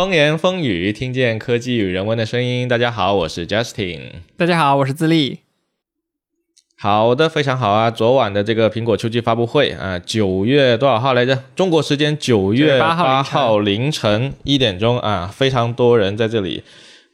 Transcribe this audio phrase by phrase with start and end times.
[0.00, 2.66] 风言风语，听见科技与人文的声音。
[2.66, 4.00] 大家好，我是 Justin。
[4.34, 5.40] 大家好，我是自立。
[6.78, 7.90] 好的，非常好啊！
[7.90, 11.44] 昨晚的这个苹果秋季发布会啊，九月多少号来着？
[11.54, 16.62] 中国时间九月八号凌晨一点钟啊，非常多人在这里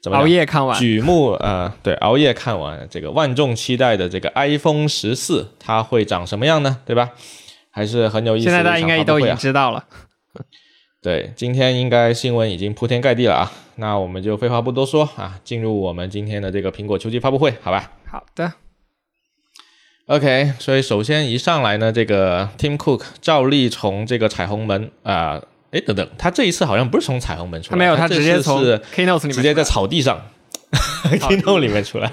[0.00, 0.78] 怎么熬夜看完？
[0.78, 6.78] 举目啊，对，熬夜看完这个万众期待的这个 iPhone 十四，它会长什么样呢？
[6.86, 7.10] 对吧？
[7.72, 8.44] 还是很有意思。
[8.44, 9.86] 现在大家应该都已经知道了。
[11.06, 17.92] 对，今天应该新闻已经铺天盖地了啊，那我们就废话不多说啊，进入我们今天的这个苹果秋季发布会，好吧？
[18.10, 18.52] 好的。
[20.06, 25.40] OK，所以首先一上来呢，这个 Tim Cook 照例从这个彩虹门啊，
[25.70, 30.20] 哎等等，他这一次好像不是从彩虹门出来，他没有，他直接从 Keynote 里面直接在草地上。
[31.28, 32.10] 听筒里面出来，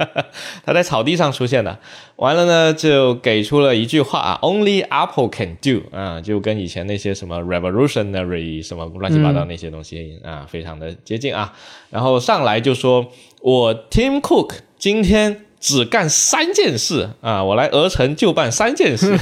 [0.64, 1.78] 他在草地上出现的，
[2.16, 11.52] 完了呢，就给出了一句话啊，Only Apple can do 啊，就跟以前那些什么 revolutionary 什么乱七八糟那些东西啊，非常的接近啊。
[11.90, 13.06] 然后上来就说，
[13.40, 19.18] 我 Tim Cook 今天只干三件事啊，我来鹅城就办三件事。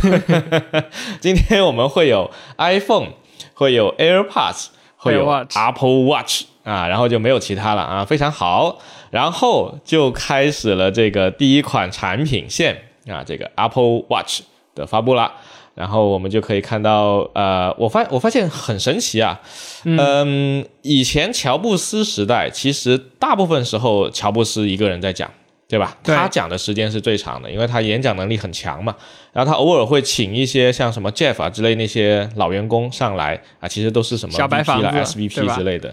[1.20, 3.10] 今天我们会有 iPhone，
[3.54, 4.66] 会有 AirPods，
[4.96, 6.42] 会有 Apple Watch。
[6.64, 8.78] 啊，然后就没有其他了啊，非常好，
[9.10, 14.40] 然后就开始了这个第一款产品线啊，这个 Apple Watch
[14.74, 15.30] 的发布了，
[15.74, 19.40] 然后我们就可以看到，呃，我发我发现很神奇啊，
[19.84, 25.30] 嗯，以前乔布斯时代，其实大部分时候乔布斯一个人在讲。
[25.66, 25.96] 对吧？
[26.04, 28.94] 他讲的时间是最长的，因为他演讲能力很强嘛。
[29.32, 35.92] 然后他偶尔会请一些像什么 Jeff 啊之类那些老员工上来啊，其实都是什么 VP 啦、SVP 之类的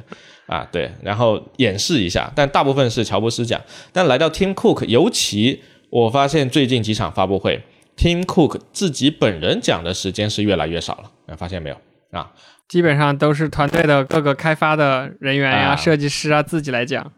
[0.52, 2.30] 啊，对，然后演示一下。
[2.36, 3.62] 但大部分是乔布斯讲。
[3.94, 7.62] 但来到 Tim Cook，尤其我发现最近几场发布会
[7.96, 11.36] ，Tim Cook 自己本人讲的时间是越来越少了。
[11.38, 11.78] 发现没有
[12.12, 12.34] 啊？
[12.68, 17.14] 基本上都是团队的各个开发的人员呀、设计师啊自己来讲。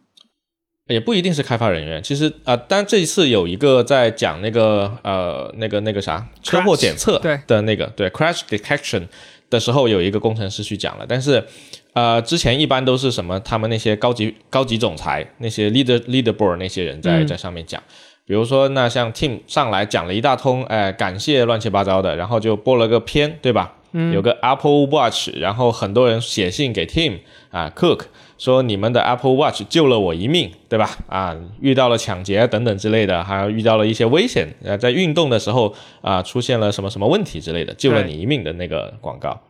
[0.87, 7.17] 也不一定是开发人员，其实啊，但这一次有一个在讲那个呃那个那个啥车祸检测
[7.47, 9.07] 的那个对 crash detection
[9.53, 11.05] 的时候，有一个工程师去讲了。
[11.07, 11.45] 但是
[11.93, 17.81] 呃，之前一般都是什么他们那些高级高级总裁那些 leader leaderboard 那些人在在上面讲，
[18.25, 23.75] 比如说那像 Tim 上来讲了一大通，哎，感谢乱七八糟的，然后就播了个片，对吧？
[23.91, 27.19] 嗯有个 Apple Watch，然后很多人写信给 Tim
[27.51, 28.05] 啊 Cook。
[28.43, 30.89] 说你们的 Apple Watch 救了我一命，对吧？
[31.07, 39.41] 啊，遇到了抢劫等等之类的，还遇到了一些危险，呃，在运动的时候啊，出现了什么什么问题之类的，救了你一命的那个广告。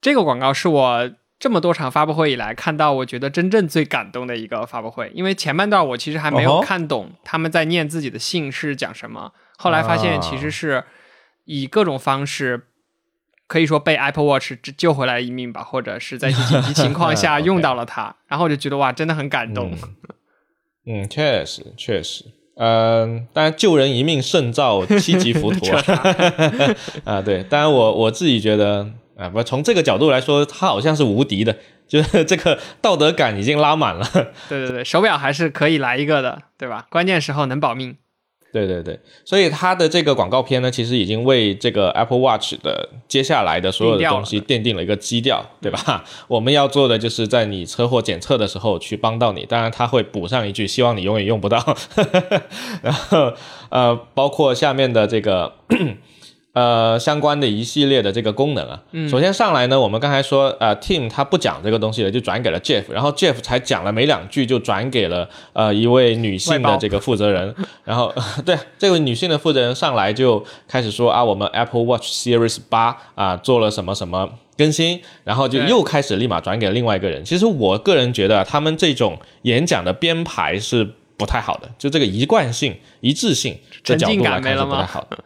[0.00, 1.08] 这个广告是我
[1.38, 5.12] 这么多场发布会以来看到，我觉得真正最感动的一个发布会。
[5.14, 10.82] 因为前半段我其实还没有看懂他们在念自己的信是讲什么，后来发现其实是
[11.44, 12.66] 以各种方式。
[13.50, 19.72] 可以说被 Apple Watch 救回来一命吧，或者是在一些紧急情况下 用到了它，然后我就觉得哇，真的很感动。
[20.86, 25.66] 嗯，确实确实，嗯，当然救人一命胜造七级浮屠
[27.02, 31.56] 啊， 对，当然我我自己觉得啊，不从这个角度来说，它好像是无敌的，
[31.88, 34.08] 就是这个道德感已经拉满了。
[34.48, 36.86] 对对对，手表还是可以来一个的，对吧？
[36.88, 37.96] 关键时候能保命。
[38.52, 46.04] 对对对，所以它的这个广告片呢，其实已经为这个 Apple Watch 的接下来的所有的东西奠定了一个基调，对吧？
[46.26, 51.76] 我们要做的就是在你车祸检测的时候去帮到你，当然他会补上一句，希望你永远用不到。
[52.82, 53.32] 然后
[53.68, 55.52] 呃，包括下面的这个。
[56.52, 68.12] 呃，相关的一系列的这个功能啊，首先上来呢，我们刚才说，呃，Tim 他不讲这个东西了，就转给了 Jeff，然后 Jeff 才讲了没两句，就转给了呃一位女性的这个负责人， 然后
[68.44, 77.24] 对这位女性的负责人上来就开始说啊，我们 Apple Watch Series 八啊做了什么什么更新，然后就又开始立马转给了另外一个人。
[77.24, 85.16] 其实我个人觉得他们这种演讲的编排是不太好的，就这个一贯性、一致性的角度来看是不太好的。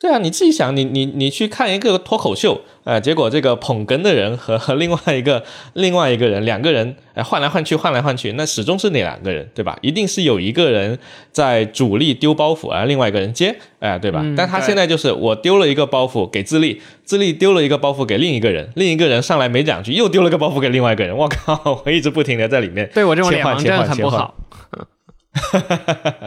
[0.00, 5.42] 对啊，你自己想，你你你去看一个脱口秀，呃，结果这个捧哏的人和和另外一个
[5.72, 9.76] 另外一个人两个人，哎，换来换去，换来换去，那始终是那两个人，对吧？
[9.82, 10.96] 一定是有一个人
[11.32, 14.24] 在主力丢包袱，而另外一个人接，哎，对吧？
[14.36, 24.34] 但他现在就是我丢了一个包袱给自立，自立丢了一个包袱给另一个人，另一个人上来没两句又丢了个包袱给另外一个人，我靠， 我一直不停的在里面对我这种切换切换切换，不好，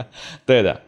[0.44, 0.82] 对的，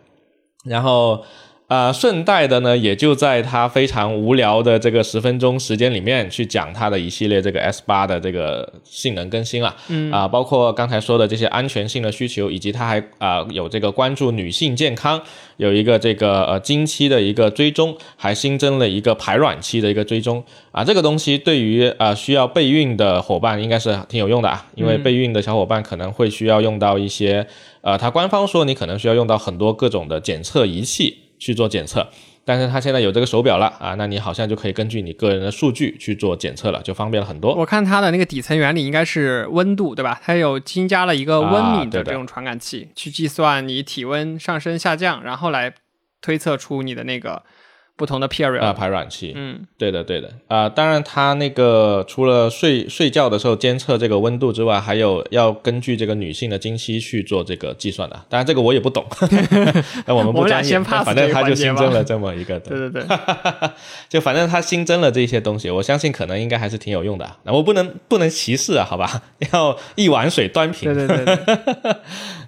[0.67, 1.25] 然后。
[1.67, 9.75] 啊，顺带的呢，也就在他非常无聊的这个十分钟时间里面，去讲他的一系列这个 S 八的这个性能更新了。
[9.89, 15.19] 嗯啊，包括刚才说的这些安全性的需求，以及他还啊有这个关注女性健康，
[15.57, 20.45] 有一个这个呃经期的一个追踪，还新增了一个排卵期的一个追踪。
[20.71, 27.47] 啊，这个东西对于啊需要备孕的伙伴应该是挺有用的啊，因为备孕的小伙伴可能会需要用到一些
[27.81, 31.24] 呃，它官方说你可能需要用到很多各种的检测仪器。
[31.45, 32.09] 去做检测，
[32.43, 37.55] 但是它现在有这个手表了啊，那你好像就可以根据你个人的数据去做检测了，就方便了很多。
[37.55, 40.19] 我看它的那个底层原理应该是温度，对吧？
[40.25, 45.75] 它有新加了一个温敏的这种传感器，去计算你体温上升下降，然后来
[46.23, 47.43] 推测出你的那个。
[47.97, 58.17] 不同的 period 啊，排卵期，嗯，对的，对的，啊，当然，它那个除了睡睡觉的时候监测这个温度之外，还有要根据这个女性的经期去做这个计算的。
[58.29, 59.07] 当然，这个我也不懂，
[60.07, 62.77] 那我们不专业，反正它就新增了这么一个，对。
[62.77, 63.05] 对对，
[64.11, 67.37] 就反正它新增了这些东西，我相信可能应该还是挺有用的。
[67.45, 71.39] 那我不能不能歧视啊，好吧， 要一碗水端平，对对对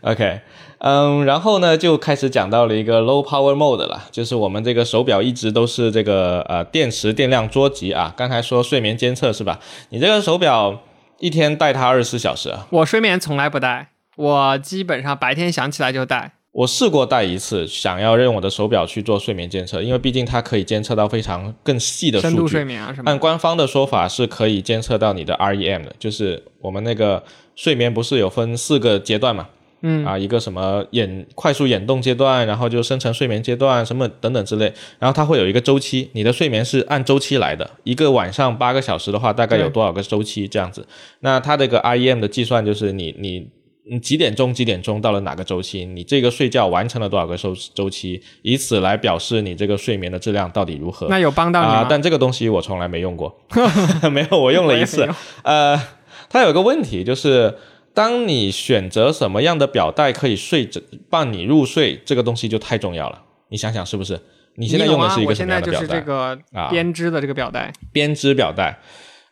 [0.02, 0.40] ，OK。
[0.78, 8.12] 嗯，然后呢，就开始讲到了一个 low power mode 了，就是我们这个手表一直都是这个呃电池电量捉急啊。
[8.16, 9.58] 刚才说睡眠监测是吧？
[9.88, 10.82] 你这个手表
[11.18, 12.66] 一天戴它二十四小时啊？
[12.70, 16.32] 我睡眠从来不戴，我基本上白天想起来就戴。
[16.52, 23.10] 我试过戴一次，想要用我的手表去做睡眠监测，因为毕竟它可以监测到非常更细的深度睡眠啊什么。
[23.10, 27.22] 按官方的说法是可以监测到你的 REM 的，就是我们那个
[27.54, 29.48] 睡眠不是有分四个阶段嘛？
[29.82, 40.86] 嗯啊，一个什么眼快速眼动阶段，然后就深层睡眠阶段，什么等等之类，然后它会有一个周期，你的睡眠是按周期来的，一个晚上八个小时的话，大概有多少个周期这样子？
[41.20, 43.48] 那它这个 REM 的计算就是你你
[43.88, 51.06] 你几点钟几点钟到了哪个周期，你这个睡觉完成了多少个周周期，以此来表示你这个睡眠的质量到底如何？
[51.08, 51.86] 那有帮到你吗？
[51.88, 53.38] 但这个东西我从来没用过，
[54.10, 55.06] 没有，我用了一次。
[55.42, 55.80] 呃，
[56.30, 57.54] 它有个问题就是。
[57.96, 60.78] 当你选择什么样的表带可以睡着
[61.08, 63.22] 伴你入睡，这个东西就太重要了。
[63.48, 64.20] 你想想是不是？
[64.56, 65.86] 你现在用的是一个什么样的表带？
[65.86, 66.38] 我现在就是这个
[66.68, 67.72] 编织的这个表带。
[67.94, 68.78] 编织表带，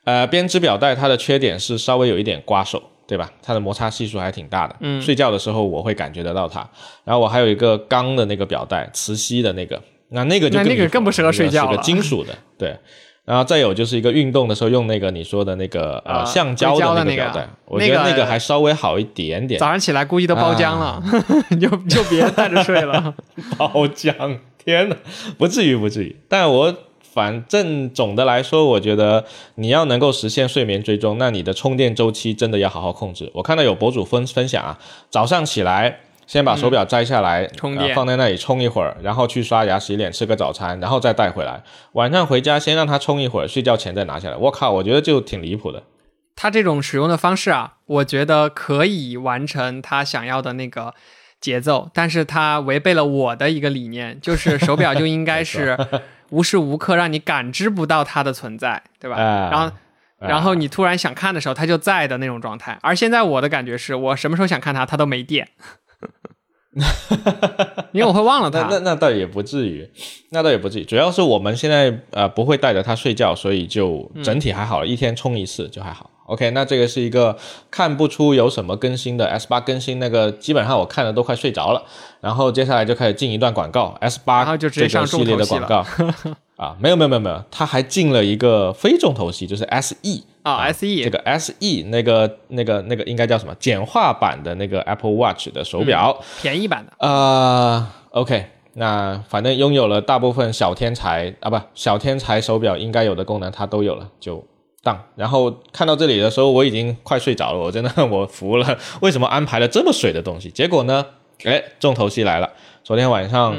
[0.05, 3.31] 呃，编织表带它的缺点是稍微有一点刮手，对吧？
[3.43, 4.75] 它的摩擦系数还挺大的。
[4.81, 5.03] 嗯。
[5.03, 6.67] 睡觉的时候我会感觉得到它。
[7.05, 12.75] 然后我还有一个钢的那个表带，磁吸的那个，那那个就那个更不适合睡觉了，是个金属的，对。
[13.25, 19.59] 然后再有就是一个运动的时候用那个你说的那个呃橡胶的那个表带，我觉得那个还稍微好一点点。
[19.59, 21.03] 早上起来估计都包浆了，
[21.59, 23.15] 就就别带着睡了。
[23.57, 24.97] 包浆，天呐，
[25.39, 26.15] 不至于不至于。
[26.29, 29.25] 但我反正总的来说，我觉得
[29.55, 33.31] 你要能够实现睡眠追踪，那你的充电周期真的要好好控制。
[33.33, 34.79] 我看到有博主分分享啊，
[35.09, 36.01] 早上起来。
[36.27, 41.63] 先把手表摘下来，充电，放在那里充一会儿，然后去刷牙、洗脸、吃个早餐，然后再带回来。
[41.93, 44.37] 晚上回家先让它充一会儿，睡觉前再拿下来。
[44.37, 45.83] 我靠，我觉得就挺离谱的。
[46.37, 50.93] 他这种使用的方式啊，我觉得可以完成他想要的那个
[51.41, 55.79] 节奏，但是他违背了我的一个理念，就是手表就应该是
[56.31, 59.17] 无时无刻让你感知不到它的存在，对吧？
[59.17, 59.73] 然后，
[60.19, 62.77] 然后你突然想看的时候，它就在的那种状态。
[62.83, 65.47] 而现在我的感觉是我什么时候想看它，它都没电。
[67.93, 69.89] 因为我会忘了它，那那倒也不至于，
[70.31, 70.85] 那倒也不至于。
[70.85, 76.11] 主要是我们现在呃不会带着它睡觉，所以就整体还好了，一天充一次就还好。
[76.27, 77.37] OK，那这个是一个
[77.71, 81.83] 看不出有什么更新的 S 八更新，那个基本上我看的都快睡着了。
[82.21, 85.85] 然后接下来就开始进一段广告，S 八这个系列的广告
[86.57, 89.97] 啊，没有没有没有没有，他还进了一个非重头戏，就是 SE
[90.45, 97.85] 啊，SE 这个 SE 那个那个那个应该叫什么简化版的那个 Apple Watch 的手表，便宜版的呃。
[98.11, 104.45] OK，那反正拥有了大部分小天才啊不小天才手表应该有的功能，它都有了，就。
[104.85, 107.59] 当，然后看到这里的时候，我已经快睡着了。
[107.59, 110.51] 我真的 我服了，为什么安排了这么水的东西？
[110.51, 111.07] 结果呢，
[111.45, 112.51] 哎，重头戏来了。
[112.83, 113.57] 昨天晚上，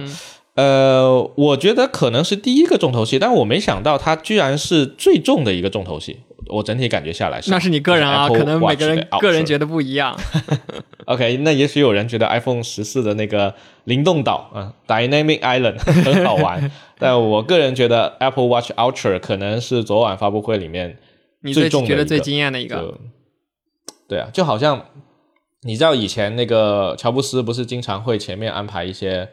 [0.53, 6.19] 呃，我觉得可能是第一个重头戏，但我没想到它居然是最重的一个重头戏。
[6.47, 10.17] 我整体感觉下来是，那是你个人啊，可能每个人个人觉得不一样。
[11.05, 20.97] OK，那也许有人觉得 iPhone 十四的那个灵动岛啊，Dynamic Island 很好玩， 但我个人觉得 Apple Watch Ultra 可能是昨晚发布会里面。
[21.41, 22.97] 你最觉得最惊艳的一个，
[24.07, 24.83] 对啊，就好像
[25.61, 29.29] 你知道以前那个乔布斯不是经常会前面安排一些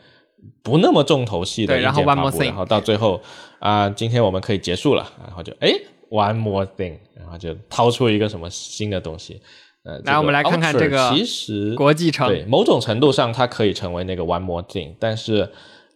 [0.62, 3.23] 不那么重头戏的一件发布，然后到最后
[3.61, 5.73] 啊，今天我们可以结束了，然后就哎
[6.12, 9.40] ，one more thing，然后就掏出一个什么新的东西，
[9.85, 15.49] 呃，来我们来看看这个，其实国际城，对某种程度上它可以成为那个 one more thing，但是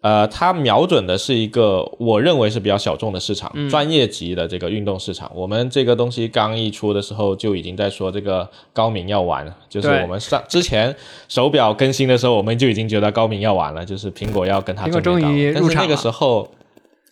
[0.03, 5.29] 呃，它瞄准的是一个我认为是比较小众的市场，专业级的这个运动市场。
[5.35, 10.95] 我们这个东西刚一出的时候就已经在说这个高明要完，就是我们上之前
[11.29, 15.61] 手表更新的时候，我们就已经觉得高明要完了，就是苹果要跟它正面刚。
[15.61, 16.49] 但是那个时候，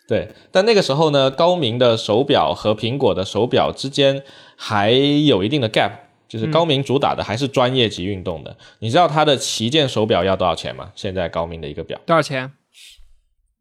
[0.06, 4.22] 对，但那个时候呢，高明的手表和苹果的手表之间
[4.56, 5.90] 还有一定的 gap。
[6.26, 10.90] 就是高明主打的还是专业级运动的，你知道它的旗舰手表要多少钱吗？
[10.96, 12.50] 现在高明的一个表多少钱？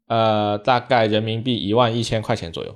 [0.08, 2.74] 呃，大概人民币一万一千块钱左右，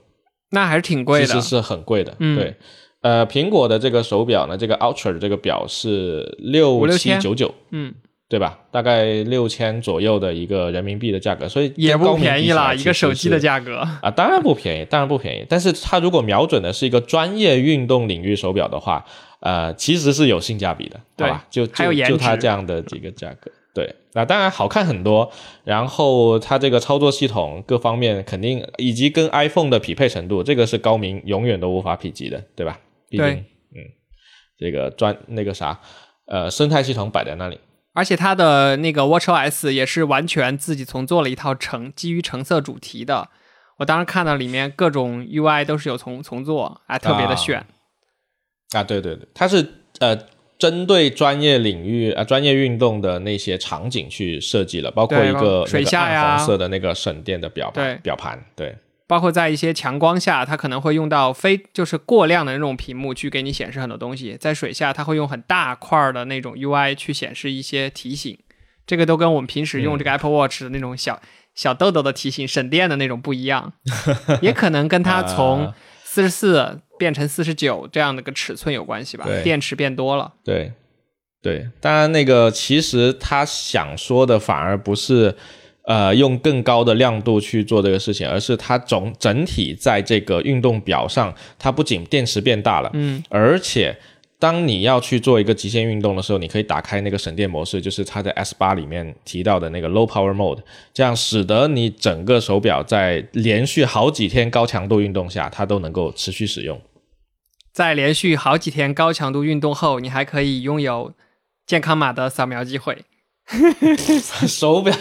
[0.50, 2.14] 那还是挺贵的，其实是很贵的。
[2.18, 2.54] 对，
[3.00, 7.92] 呃，苹果的这个手表呢，这个 Ultra 的这个表是六七九九，嗯，
[8.28, 8.58] 对吧？
[8.70, 15.46] 大概六千左右的一个人民币的价格，所以也不便宜了，一个手机的价格啊，当然不便宜，当然不便宜。
[15.48, 19.02] 但是它如果瞄准的是一个专业运动领域手表的话，
[19.40, 21.46] 呃，其实是有性价比的，对吧？
[21.48, 25.30] 就就就它这样的几个价格，对，那当然好看很多。
[25.64, 32.78] 然后它这个操作系统各方面肯定，以及跟 iPhone 的匹配程度，这个是高明永远都无法匹及的，对吧？
[33.10, 33.30] 对，
[33.74, 33.80] 嗯，
[34.58, 35.80] 这个专那个啥，
[36.26, 37.58] 呃，生态系统摆在那里，
[37.98, 43.28] 而且它的那个 WatchOS 也是完全自己重做了一套橙基于橙色主题的。
[43.78, 47.66] 我当时看到里面各种 UI 都是有重重做，还特别的炫。
[48.70, 49.66] 啊，对对对，它是
[49.98, 50.16] 呃
[50.58, 58.76] 针对专业领域啊专业运动的那些场景去设计了，包括一个水下呀红色的那个省电的表盘表盘，对，
[59.08, 68.38] 包括在一些强光下，它可能会用到非就是过亮的那种屏幕去给你显示很多东西，在水下它会用很大块的那种 UI 去显示一些提醒，
[68.86, 71.20] 这个都跟我们平时用这个 Apple Watch 的那种小
[71.54, 73.72] 小豆豆的提醒省电的那种不一样，
[74.40, 75.72] 也可能跟它从
[76.04, 76.80] 四十四。
[76.98, 79.24] 变成四十九这样的个尺寸有关系吧？
[79.44, 80.32] 电池变多了。
[80.42, 80.72] 对，
[81.40, 85.36] 对，当然那个其实他想说的反而不是，
[85.88, 93.96] 呃，用更高的亮度去做这个事情，而是它总整体在这个运动表上，它不仅电池变大了，嗯，而且。
[94.40, 100.60] 当你要去做一个极限运动的时候，你可以打开那个省电模式，就是它在 S 八里面提到的那个 Low Power Mode，
[100.94, 106.80] 这样使得你整个手表在连续好几天高强度运动下，它都能够持续使用。
[107.72, 111.12] 在连续好几天高强度运动后，你还可以拥有
[111.66, 112.98] 健康码的扫描机会。
[114.46, 114.94] 手表，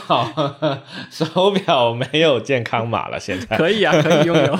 [1.12, 4.58] 手表没有健康码了，现在可以啊，可以拥有。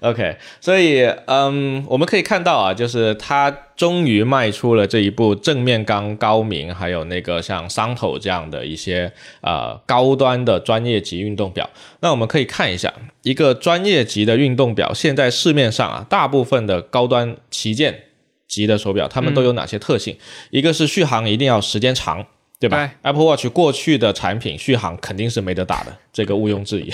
[0.08, 9.12] OK，所以嗯，我们可以看到啊，就是它终于迈出了这一步，正面刚高明，还有那个像桑头这样的一些
[9.42, 11.68] 呃高端的专业级运动表。
[12.00, 12.90] 那我们可以看一下，
[13.22, 18.04] 一个专业级的运动表，现在市面上啊，大部分的高端旗舰。
[18.46, 20.16] 级的手表，它们都有哪些特性？
[20.50, 22.24] 一个是续航一定要时间长，
[22.60, 26.90] 对吧？Apple Watch 过去的产品续航肯定是没得打的，这个毋庸置疑。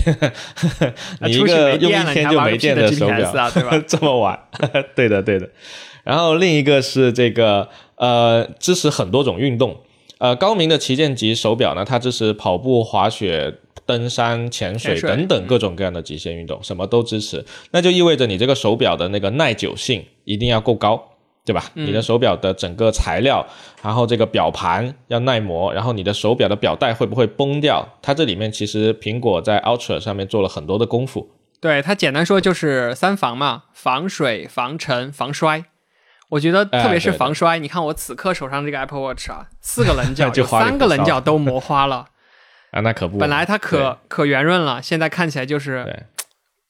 [1.27, 3.83] 你一个用一天就没电的手表，对吧？
[3.87, 4.39] 这么晚，
[4.95, 5.49] 对的，对的。
[6.03, 9.77] 然后另一个是这个呃，支持很多种运动。
[10.19, 13.55] 呃，高明的旗舰级手表呢，它支持跑步、滑雪、
[13.87, 17.43] 登山、潜水等等各种各样的极限运动，什么都支持。
[17.71, 21.10] 那就意味着你这个手表的那个耐久性一定要够高。
[21.45, 21.65] 对吧？
[21.75, 23.45] 你的手表的整个材料，
[23.83, 27.97] 然后这个表盘要耐磨，然后你的手表的表带会不会崩掉？
[28.03, 31.31] 它这里面其实苹果在 Ultra 上面做了很多的功夫。
[31.61, 35.65] 对它简单说就是三防嘛，防水、防尘、防摔。
[36.31, 42.07] 我觉得特别是防摔，你看我此刻手上这个 Apple Watch 啊，四个棱角 就三个棱角都磨花了
[42.71, 43.19] 啊，那可不。
[43.19, 46.07] 本来它可可圆润了，现在看起来就是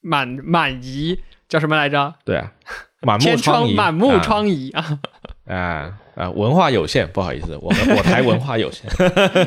[0.00, 2.14] 满满仪，叫什么来着？
[2.24, 2.52] 对啊。
[3.00, 4.98] 满目疮痍，满目疮痍啊！
[5.46, 8.84] 啊啊，文化有限，不好意思，我们我台文化有限。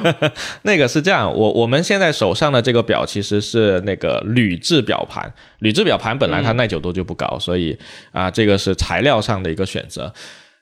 [0.63, 7.77] 那个是这样，我我们现在手上的这个表其实是那个铝制表盘，铝制表盘本来它耐久度就不高，所以
[8.12, 10.12] 啊，这个是材料上的一个选择。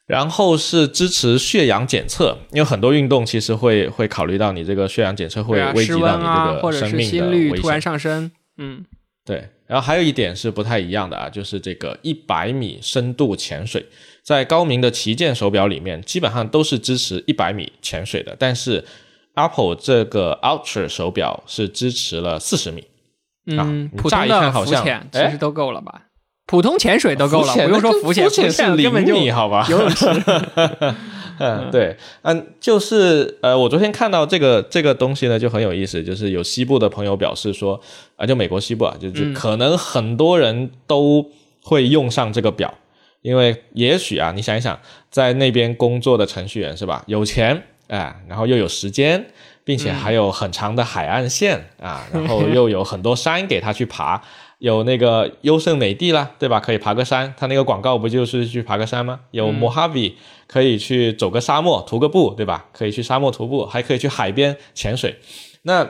[0.08, 7.62] 然后是支持血氧检测，因为很多运动其实会会考虑到你这个血氧检测会危及到你这个生命的危险。
[7.62, 8.84] 突然上升，嗯，
[9.24, 9.48] 对。
[9.72, 13.86] 然后还有一点是不太一样的啊，就是这个一百米深度潜水，
[14.22, 18.84] 在高明的旗舰手表里面，基本上都是支持一百米潜水的，但是
[19.36, 22.84] Apple 这个 Ultra 手表是支持了四十米。
[23.46, 26.08] 嗯，普通的浮潜其实都够了吧？
[26.52, 29.66] 普通潜水都够了，不用说浮潜，浮潜是零米，好吧？
[29.70, 30.06] 游泳池。
[31.40, 37.80] 嗯，对，嗯，就是呃，我昨天看到这个这个东西呢，就很有意思，就是有西部的朋友表示说，
[38.18, 41.26] 啊，就美国西部啊，就是可能很多人都
[41.64, 42.72] 会用上这个表，
[43.22, 44.78] 因为也许啊，你想一想，
[45.10, 49.26] 在那边工作的程序员是吧，有钱哎，然后又有时间，
[49.64, 54.22] 并且还有很长的海岸线啊，然后又有很多山给他去爬，
[54.62, 56.60] 有那个优胜美地啦，对吧？
[56.60, 59.22] 可以爬个山，他那个广告不就是去爬个山吗？
[59.32, 60.14] 有 Mojave
[60.46, 62.68] 可以去走个沙漠徒个步，对吧？
[62.72, 65.18] 可以去沙漠徒步，还可以去海边潜水。
[65.64, 65.90] 那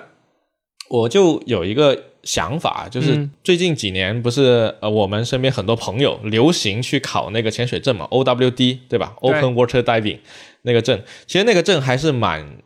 [0.89, 10.19] 我就有一个想法，就是最近几年不是呃，我们身边很多朋友流行去考那个潜水证嘛，OWD 对吧？Open Water Diving
[10.61, 12.57] 那个证，其实那个证还是蛮。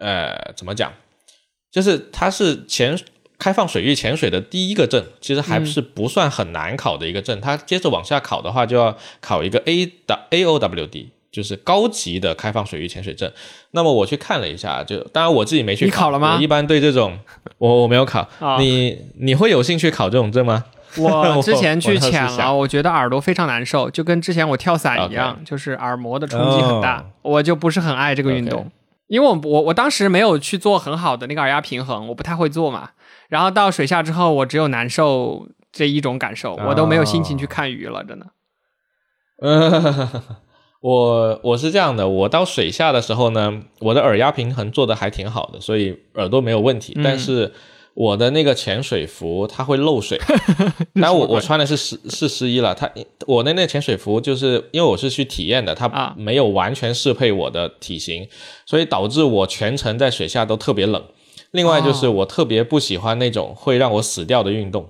[0.00, 0.92] 呃，怎么讲？
[1.70, 2.98] 就是它是潜
[3.38, 7.40] 开放水域潜水的第一个证，其实还是不算很难考的一个证。
[7.40, 13.30] 它接着往下考的话，就要考一个 A 的 AOWD，就是高级的开放水域潜水证。
[13.72, 16.38] 那么我去看了一下，就当然我自己没去考了吗？
[16.40, 17.18] 一般对这种，
[17.58, 18.28] 我我没有考。
[18.58, 20.64] 你你会有兴趣考这种证吗？
[20.96, 28.70] 我之前去潜了，我觉得耳朵非常难受，就跟之前我跳伞一样，就是耳膜的冲击很大，我就不是很爱这个运动。
[29.08, 32.90] 因为我我我当时没有去做很好的那个耳压平衡，我不太会做嘛。
[33.28, 38.26] 然后到水下之后，我只有难受这一种感受，我都没有心情去看鱼了，真的。
[39.42, 40.10] 嗯，
[40.80, 46.98] 我我是这样的，我到水下的时候呢，我的耳压平衡做的还挺好的，所以耳朵没有问题。
[47.02, 47.52] 但是。
[47.96, 50.20] 我的那个潜水服它会漏水，
[51.00, 52.74] 但我我穿的是湿是湿衣了。
[52.74, 52.90] 它
[53.24, 58.28] 我的那潜水服就是因为我是去体验的，它没有完全适配我的体型，
[58.66, 61.04] 所以导致我全程在水下都特别冷。
[61.54, 64.86] 另外就是我特别不喜欢那种会让我死掉的运动。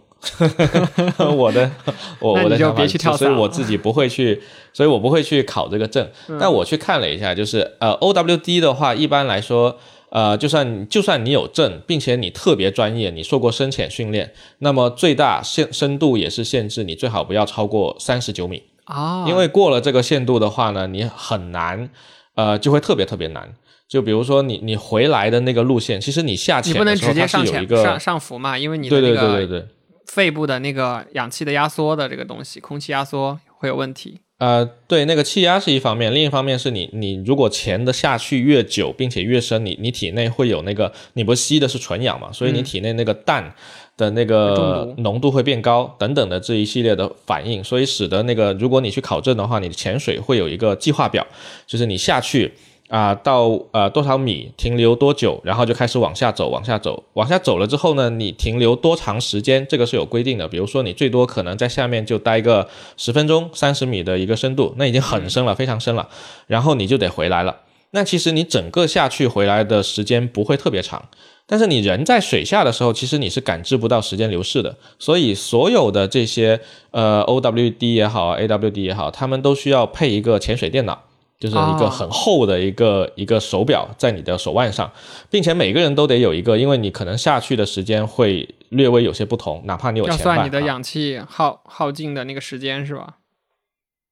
[1.36, 1.70] 我的
[2.18, 4.42] 我我的想法，所以我自己不会去，
[4.72, 6.08] 所以我不会去考这个证。
[6.40, 9.78] 但我去看了一下，就是呃 OWD 的话，一般来说。
[10.10, 19.24] 呃，就算就算你有证，并且你特别专业，你受过深潜训练，那么最大限深度也是限制你最好不要超过三十九米啊。
[19.26, 21.90] 因为过了这个限度的话呢，你很难，
[22.36, 23.52] 呃，就会特别特别难。
[23.94, 29.68] 就比如说你你回来的那个路线，其实你下潜的时候它是有一个上上浮嘛，因为你的那个
[30.06, 34.18] 肺部的那个氧气的压缩的这个东西，空气压缩会有问题。
[34.38, 43.54] 呃，对，那个气压是一方面，另一方面是你，你如果潜的下去越久，并且越深，你你体内会有那个，你不吸的是纯氧嘛，所以你体内那个氮
[43.96, 51.24] 的那个浓度会变高，等等的这一系列的反应，所以使得那个，如果你去考证的话，你的潜水会有一个计划表，
[51.64, 52.52] 就是你下去。
[52.88, 60.46] 啊，到呃多少米停留多久，然后就开始往下走，往下走，往下走了之后呢，你停留多长时间，这个是有规定的。
[60.46, 66.08] 比如说你最多可能在下面就待个十分钟，三十米的一个深度，那已经很深了，非常深了。
[66.46, 67.56] 然后你就得回来了。
[67.92, 71.08] 那其实你整个下去回来的时间不会特别长，
[71.46, 74.76] 但是你人在水下的时候，其实你是感知不到时间流逝的。
[74.98, 81.04] 所以所有的这些呃 OWD 也好，AWD 也好，他们都需要配一个潜水电脑。
[81.44, 84.90] 就是一个很厚的一个一个手表在你的手腕上，
[85.28, 93.16] 并且每个人都得有一个，因为你可能下去的时间会略微有些不同，哪怕你有要算你的氧气耗耗尽的那个时间是吧？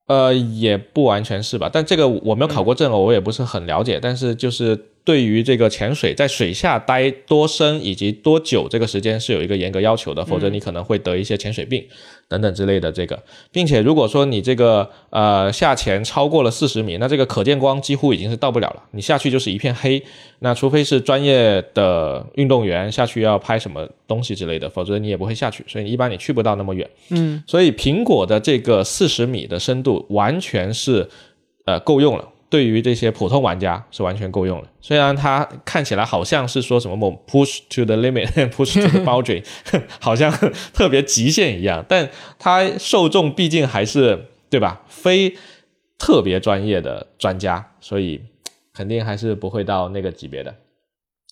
[0.09, 4.92] 呃，也不完全是吧，但这个我没有考过证，我也不是很了解，但是就是。
[5.05, 11.85] 对于这个潜水在水下待多深以及多久这个时间是有一个严格要求的，否则你可能会得一些潜水病
[12.29, 12.93] 等等之类的。
[12.93, 20.01] 这个，并且如果说你这个呃下潜超过了四十米，那这个可见光几乎已经是到不了了，你下去就是一片黑。
[20.39, 25.65] 那除非是专业的运动员下去要拍什么东西之类的，否则你也不会下去。
[25.67, 26.89] 所以一般你去不到那么远。
[27.11, 31.09] 嗯，所以苹果的这个四十米的深度完全是
[31.65, 32.29] 呃够用了。
[32.53, 39.43] 对于这些普通玩家是完全够用的，虽然它看起来好像是说什么某 push to the limit，push to the boundary，
[39.99, 40.31] 好像
[40.75, 44.83] 特别极限一样，但它受众毕竟还是对吧？
[44.87, 45.35] 非
[45.99, 48.21] 特别专业的专家，所以
[48.75, 50.55] 肯定还是不会到那个级别的。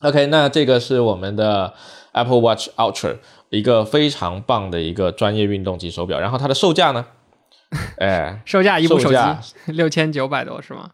[0.01, 1.75] OK，那这个是我们的
[2.13, 3.19] Apple Watch Ultra，
[3.51, 6.19] 一个非常棒的一个专业运动级手表。
[6.19, 7.05] 然后它的售价呢？
[7.99, 9.19] 哎，售价一部手机
[9.67, 10.93] 六千九百多是吗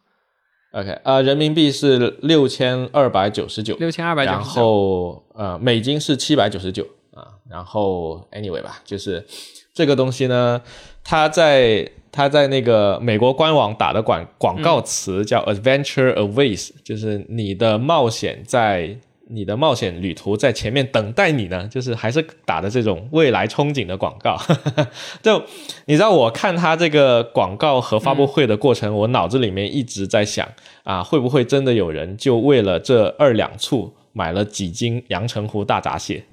[0.79, 7.27] ？OK，呃，人民币是六千二百九十九，六千二百九十九，然后呃，美金是七百九十九啊。
[7.51, 9.27] 然后 anyway 吧，就是
[9.73, 10.61] 这个东西呢，
[11.03, 18.99] 它在它在那个美国官网打的广广告词叫 Adventure Awaits，就是你的冒险在。
[19.29, 24.37] 你的冒险旅途在前面等待你呢，就是还是打的这种未来憧憬的广告。
[25.21, 25.43] 就
[25.87, 30.49] 你知道，我看他这个广告和发布会的过程，我脑子里面一直在想
[30.85, 36.25] 啊，会不会真的有人就为了这二两醋买了几斤阳澄湖大闸蟹？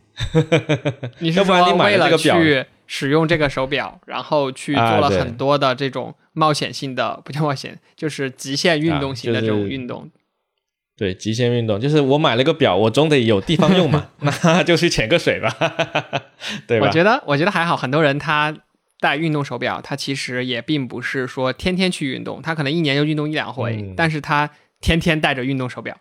[1.17, 10.12] 你是说为了去使用这个手表，然后去做了很多的这种冒险性的，不叫冒险，就是极限运动型的这种运动？
[10.95, 15.49] 对，极限运动就是我买了个表，我总得有地方用嘛， 那就去潜个水吧，
[16.67, 16.86] 对吧？
[16.86, 18.56] 我觉得，我觉得还好，很多人他
[18.99, 24.51] 戴运动手表，他其实也并不是说天天去运动，他可能一年就运动一两回，但是他
[24.82, 25.97] 天天戴着运动手表，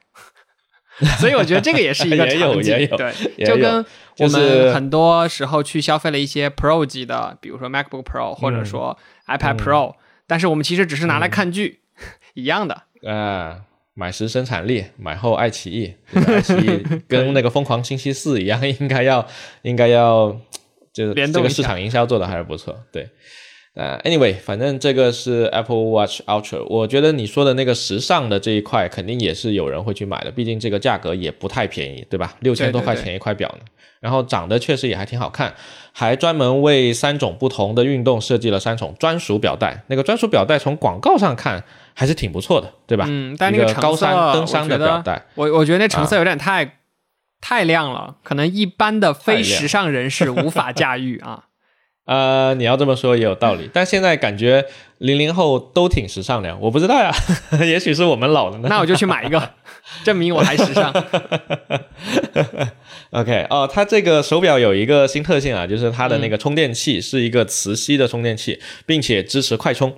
[1.18, 3.85] 所以我觉得这个也是一个 场景，对，就跟
[4.18, 9.94] 我们很多时候去消费了一些 Pro 级的，比如说 MacBook Pro 或者说 iPad Pro，
[10.26, 11.81] 但是我们其实只是拿来看剧
[12.35, 13.62] 一样的，啊。
[13.94, 15.94] 买时生产力，买后爱奇艺。
[16.14, 19.26] 爱奇艺 跟那个疯狂星期四一样，应该要，
[19.62, 20.37] 应该要，
[20.92, 22.74] 就是这个市场营销做的还是不错。
[22.90, 23.09] 对，
[23.74, 32.35] 呃，anyway，反正这个是 Apple Watch Ultra，我觉得你说的那个时尚的这一块，肯定也是有人会去买的，毕竟这个价格也不太便宜，对吧？
[32.40, 33.64] 六千多块钱一块表呢。
[34.00, 35.55] 然后长得确实也还挺好看，
[35.92, 39.85] 还专门为三种不同的运动设计了三种专属表带。
[39.87, 41.62] 那个专属表带从广告上看
[41.94, 43.07] 还是挺不错的，对吧？
[43.09, 46.78] 嗯，但那个高山登山的表带，我我觉得那橙色有点太
[47.40, 51.44] 太亮了，可能一般的非时尚人士无法驾驭啊。
[52.05, 54.66] 呃，你要这么说也有道理，但现在感觉
[54.98, 57.14] 零零后都挺时尚的，我不知道呀，
[57.64, 58.68] 也许是我们老了呢。
[58.68, 59.50] 那我就去买一个，
[60.02, 60.92] 证明我还时尚。
[63.11, 69.96] OK，哦，它这个手表有一个新特性啊，就是它的那个充电器是一个磁吸的充电器，并且支持快充，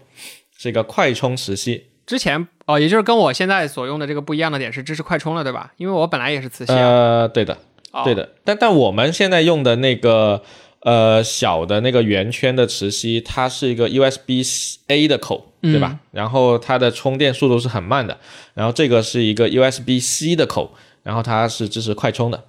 [0.64, 1.84] 是一个快充磁吸。
[2.06, 5.72] 之前哦，也就是跟我现在所用的这个不一样的点是支持快充了，对吧？
[5.76, 6.72] 因为我本来也是磁吸。
[6.72, 7.58] 呃，对的，
[8.02, 8.30] 对的。
[8.44, 10.42] 但但我们现在用的那个
[10.80, 14.42] 呃小的那个圆圈的磁吸，它是一个 USB
[14.88, 15.98] A 的口，对吧？
[16.12, 18.18] 然后它的充电速度是很慢的。
[18.54, 20.72] 然后这个是一个 USB C 的口，
[21.02, 22.44] 然后它是支持快充的。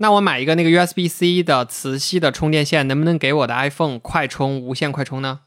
[0.00, 5.40] 那我买一个那个 USB C 的磁吸的充电线，能不能给我的 iPhone 快充无线快充呢？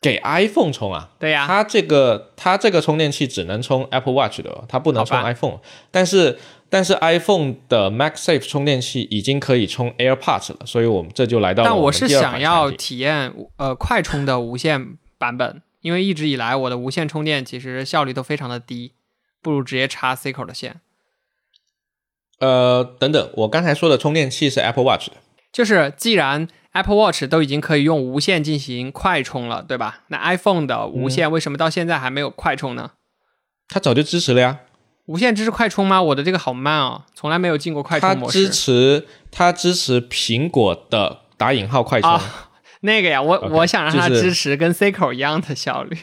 [0.00, 1.10] 给 iPhone 充啊？
[1.18, 5.58] 对呀，它这个它这个充电器只能充 Apple Watch 的，它不能充 iPhone。
[5.90, 11.64] 但是但是 iPhone 的 MagSafe 充电器已经可以充 AirPods 了，所以我们这就来到。
[11.64, 18.92] 但我是想要体验呃快充的无线版本，因为一直以来我的无线充电其实效率都非常的低，
[19.42, 20.80] 不如直接插 C 口的线。
[22.38, 25.14] 呃，等等，我刚才说的充电器是 Apple Watch 的，
[25.50, 30.00] 就是既然 Apple Watch 都已经可以用无线进行快充了，对吧？
[30.08, 32.92] 那 iPhone 的无线为什么到现在还没有快充呢？
[33.68, 34.58] 它早就支持了呀。
[35.06, 36.02] 无线支持快充吗？
[36.02, 38.44] 我的这个好慢哦，从来没有进过快充模式。
[38.44, 42.20] 它支持，它支持苹果的打引号快充。
[42.80, 45.96] 那个呀，我我想让它支持跟 C 口一样的效率。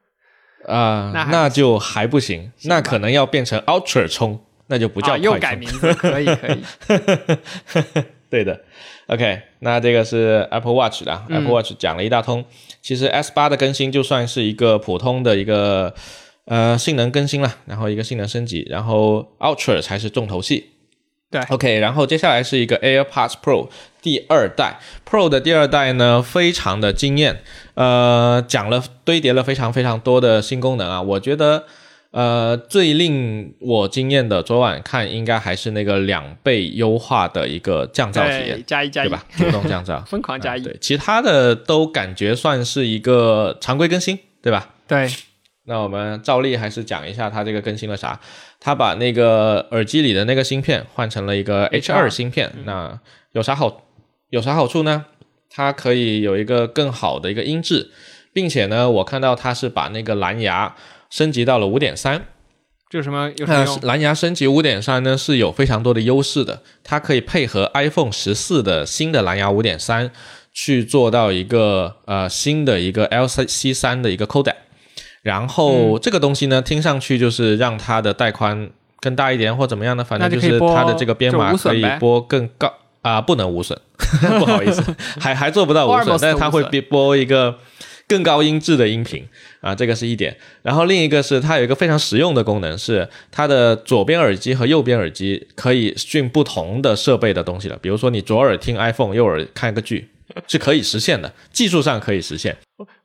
[0.68, 4.44] 啊，那那就还不行，那可能要变成 Ultra 充。
[4.66, 6.64] 那就不叫又改名字，可以可以，
[8.34, 8.60] 对的。
[9.06, 12.44] OK，那这个是 Apple Watch 的 Apple Watch 讲了一大通。
[12.82, 15.94] 其实 S 八的更新就算是一个普通的一个
[16.46, 20.70] 呃性能更新了，然后一个性能升级，然后 Ultra 才是重头戏。
[21.30, 23.68] 对，OK，然后接下来是一个 AirPods Pro
[24.02, 27.40] 第二代，Pro 的第二代呢非常的惊艳，
[27.74, 31.64] 呃，讲了堆叠了非常非常多的新功能啊，我觉得。
[32.14, 39.24] 呃，最令我惊艳的，昨晚看应该还是那个两倍优化的一个降噪体验，加一加一，对吧？
[39.36, 40.62] 主动降噪， 疯狂加一。
[40.62, 44.74] 对，其他的都感觉算是一个常规更新，对吧？
[44.86, 45.08] 对。
[45.64, 48.20] 那我们照例还是讲一下它这个更新了啥。
[48.60, 53.00] 它把那个耳机里的那个芯片换成了一个 H 二芯片，那
[53.32, 53.82] 有啥好
[54.30, 55.06] 有啥好处呢？
[55.50, 57.90] 它可以有一个更好的一个音质，
[58.32, 60.76] 并且呢，我看到它是把那个蓝牙。
[61.14, 62.26] 升级到了五点三，
[62.90, 63.30] 这什么？
[63.46, 66.60] 呃，蓝牙升级五点三呢，是有非常多的优势的。
[66.82, 70.10] 它可以配合 iPhone 十四的新的蓝牙五点三，
[70.52, 74.56] 去做到一个呃新的一个 LC 三的一个 codec。
[75.22, 80.02] 然后这个东西呢，听上去就是让它的带宽更大一点，或怎么样呢？
[80.02, 83.80] 反正就是它的这个编码可以播更高啊，不能无损，
[84.40, 84.82] 不好意思，
[85.20, 87.56] 还还做不到无损，但是它会播一个。
[88.06, 89.26] 更高音质的音频
[89.60, 90.36] 啊，这个是一点。
[90.62, 97.78] 然后另一个是它有一个非常实用的功能，是它的左边耳机和右边耳机可以 stream 不同的设备的东西了。
[97.80, 100.10] 比如说你左耳听 iPhone，右耳看个剧，
[100.46, 102.56] 是可以实现的，技术上可以实现。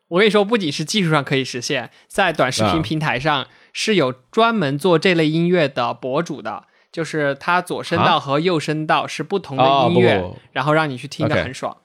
[0.10, 11.78] 我跟你说，不仅是技术上可以实现，在短视频平台上是有专门做这类音乐的博主的，就是他左声道和右声道是不同的音乐，然后让你去听的很爽。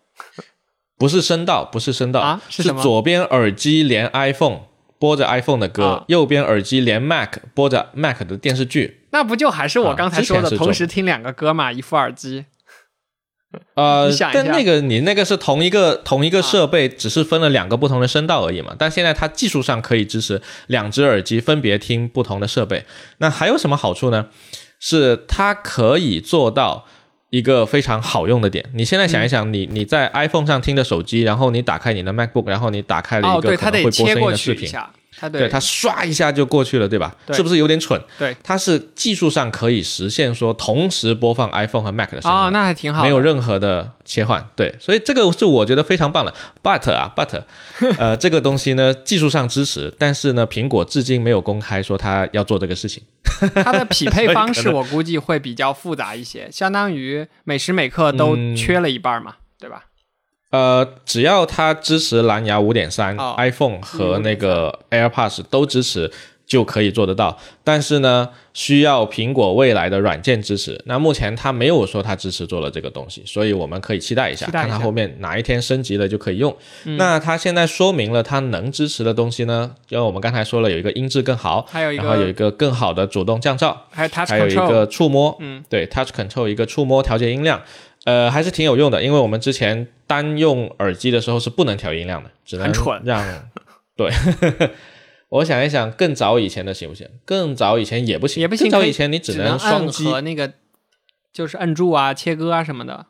[0.96, 4.61] 不是声道，不是声道啊，是左边耳机连 iPhone
[4.98, 9.07] 播着 iPhone 的歌，右边耳机连 Mac 播着 Mac 的电视剧。
[9.11, 11.72] 那不就还是我刚才说的，同时听两个歌嘛？
[11.72, 12.46] 一副耳机。
[13.74, 18.74] 呃，但那个你那个是同一个同一个设备，只是分了两个不同的声道而已嘛。
[18.76, 22.85] 但现在它技术上可以支持两只耳机分别听不同的设备。
[23.18, 24.26] 那还有什么好处呢？
[24.80, 26.87] 是它可以做到
[27.35, 28.64] 一个非常好用的点。
[28.75, 34.70] 你现在想一想，你你在 iPhone 上听的手机，然后你打开你的 MacBook，然后你打开了一个可能会播声音的视频。
[35.16, 37.14] 它对它刷一下就过去了，对吧？
[37.33, 38.01] 是不是有点蠢？
[38.18, 44.44] 对，它是技术上可以实现说同时播放 iPhone 和 Mac 的声音，哦，那还挺好，没有任何的切换。
[44.57, 46.35] 对，所以这个是我觉得非常棒的。
[46.62, 47.42] But 啊，But，
[47.99, 53.03] 呃，这个东西呢，技术上支持，但是呢，苹果至今没有公开说它要做这个事情。
[53.48, 59.85] 它的匹配 方式我估计会比较复杂一些，相当于每时每刻都缺了一半嘛，对吧？
[60.50, 66.12] 呃，只要它支持蓝牙五点三，iPhone 和那个 AirPods 都支持，
[66.46, 67.38] 就可以做得到。
[67.62, 70.80] 但是呢，需要苹果未来的软件支持。
[70.87, 76.54] 那目前它没有说它支持做了这个东西，所以我们可以期待一下，看它后面哪一天升级了就可以用。
[76.96, 79.74] 那它现在说明了它能支持的东西呢？
[79.88, 87.61] 因为我们刚才说了，有一个音质更好，还有然后有一个更好的主动降噪，还有 Touch 还有一个触摸，嗯，对，Touch Control 一个触摸调节音量。
[88.04, 92.70] 呃，还是挺有用的，因为我们之前单用耳机的时候是不能调音量的，只能
[93.02, 93.24] 让。
[93.96, 94.11] 对，
[95.35, 97.09] 我想一想，更早以前的行不行？
[97.25, 98.70] 更早以前也不行，也不行。
[98.70, 100.53] 更早以前你只能双击和那个，
[101.33, 103.07] 就是摁住啊、切割啊什么的。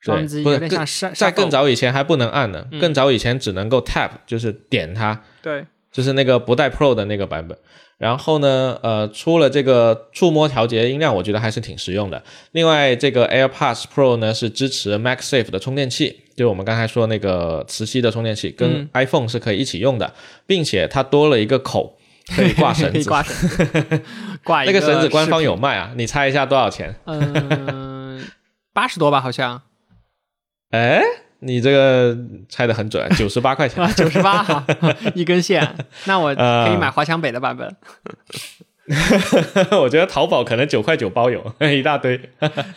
[0.00, 1.14] 双击有点像。
[1.14, 5.22] 在更早以前还不能按呢，更早以前只能够 tap，就是点它。
[5.40, 7.56] 对，就是那个不带 Pro 的那个版本。
[7.98, 12.22] 然后呢，呃，出了这个触摸调节音量，我觉得还是挺实用的。
[12.52, 20.14] 另外，这个 AirPods Pro 呢是支持 MagSafe 的充电器，就我们刚才说那个磁吸的充电器，跟 iPhone 是可以一起用的，
[20.46, 21.98] 并且它多了一个口
[22.36, 23.08] 可以 挂绳子。
[23.08, 24.02] 挂绳子。
[24.44, 25.92] 挂那个绳子官方有卖啊？
[25.96, 26.94] 你猜一下多少钱？
[27.06, 28.24] 嗯，
[28.72, 29.62] 八十多吧，好像。
[30.70, 31.02] 哎。
[31.40, 32.16] 你这个
[32.48, 34.64] 猜的很准， 九十八块钱，九十八哈，
[35.14, 35.66] 一根线，
[36.06, 37.76] 那我可以买华强北的版本。
[39.78, 42.16] 我觉得淘宝可能九块九包邮， 一大堆。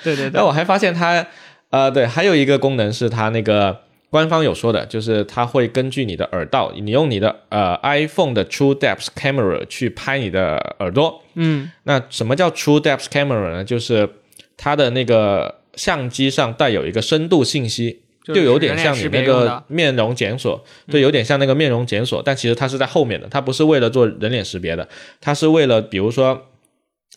[0.03, 0.31] 对对对。
[0.33, 1.25] 那我还发现它，
[1.69, 11.23] 呃，对，还有一个功能是它那个官方有说的，就是它会根据你的耳道，你用你的呃 iPhone 的 True Depth Camera 去拍你的耳朵。
[11.35, 11.71] 嗯。
[11.83, 13.63] 那什么叫 True Depth Camera 呢？
[13.63, 14.09] 就是
[14.57, 18.00] 它的那个相机上带有一个深度信息。
[18.23, 24.87] 就有点像你那个面容检索，对，有点像那个面容检索，但其实它是在后面的，它不是为了做人脸识别的，
[25.19, 26.47] 它是为了，比如说。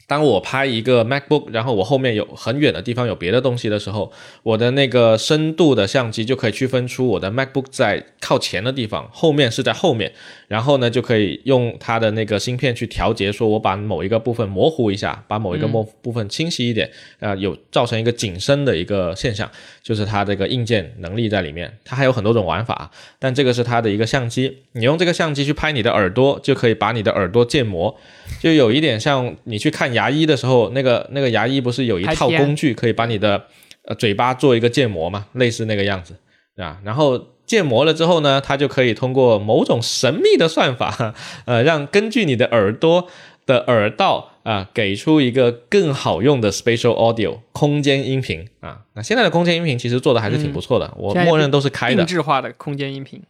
[0.06, 4.12] 当我拍一个 MacBook，然后我后面有很远的地方有别的东西的时候，
[4.42, 10.12] 我的那个深度的相机就可以区分出我的 MacBook 在靠前的地方，后面是在后面，
[10.46, 16.90] 然后呢就可以用它的那个芯片去调节，说我把某一个部分模糊一下，把某一个模部分清晰一点，
[17.20, 19.50] 啊，有造成一个景深的一个现象，
[19.82, 21.72] 就是它这个硬件能力在里面。
[21.82, 27.96] 它还有很多种玩法，但这个是它的一个相机，你用这个相机去拍你的耳朵，就可以把你的耳朵建模，
[28.38, 29.93] 就有一点像你去看。
[29.94, 33.46] 牙医的时候，那个那个牙医不是有一套工具可以把你的
[33.84, 35.26] 呃嘴巴做一个建模嘛？
[35.32, 36.16] 类似那个样子
[36.56, 36.78] 啊。
[36.84, 41.14] 然后建模了之后呢，它就可以通过某种神秘的算法，
[41.46, 43.08] 呃，让根据你的耳朵
[43.46, 48.82] 的耳道啊，给出一个更好用的 spatial audio 空间音频啊。
[48.94, 53.22] 那现在的空间音频其实做的还是挺不错的，我默认都是开的定制化的空间音频。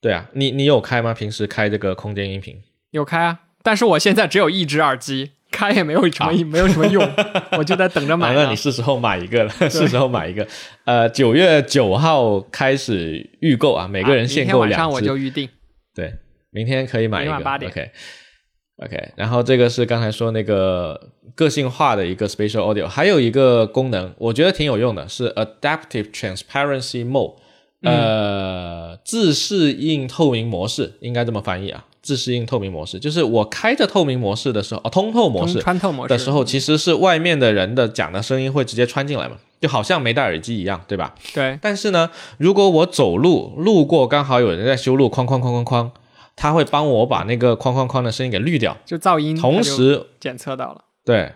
[0.00, 1.12] 对啊，你你有开吗？
[1.12, 2.62] 平时开这个空间音频？
[2.92, 5.32] 有开啊，但是我现在只有一只耳机。
[5.50, 7.02] 开也没有什么，没有什么用，
[7.56, 8.34] 我就在等着买。
[8.34, 10.46] 那你是时候买一个了，是时候买一个。
[10.84, 14.72] 呃，九月九号开始预购啊，每个人限购两只。
[14.72, 15.48] 晚上我就预定。
[15.94, 16.12] 对，
[16.50, 17.30] 明天可以买一个。
[17.30, 17.70] 明晚八点。
[17.70, 19.12] OK，OK。
[19.16, 27.36] 然后这个是刚才说那个个性化的一个 Spatial Audio，还有一个功能，我觉得挺有用的，是 Adaptive Transparency Mode，
[27.82, 31.86] 呃，自适应透明模式，应该这么翻译啊。
[32.06, 41.16] 自适应透明模式，就是我开着透明模式的时候，哦，通透模式穿透模式的时候，其实是外面的人的讲的声音会直接穿进来嘛，就好像没戴耳机一样，对吧？
[41.34, 41.58] 对。
[41.60, 45.90] 但是呢，如果我走路路过，刚好有人在修路，哐哐哐哐哐，
[46.36, 50.84] 他会帮我把那个哐哐哐的声音给滤掉，就噪音，同时检测到了。
[51.04, 51.32] 对，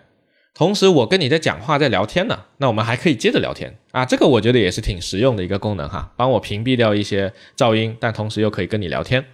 [0.53, 9.25] 同时我跟你在讲话，在聊天呢，那我们还可以接着聊天啊，这个我觉得也是挺实用的一个功能哈，帮我屏蔽掉一些噪音，但同时又可以跟你聊天。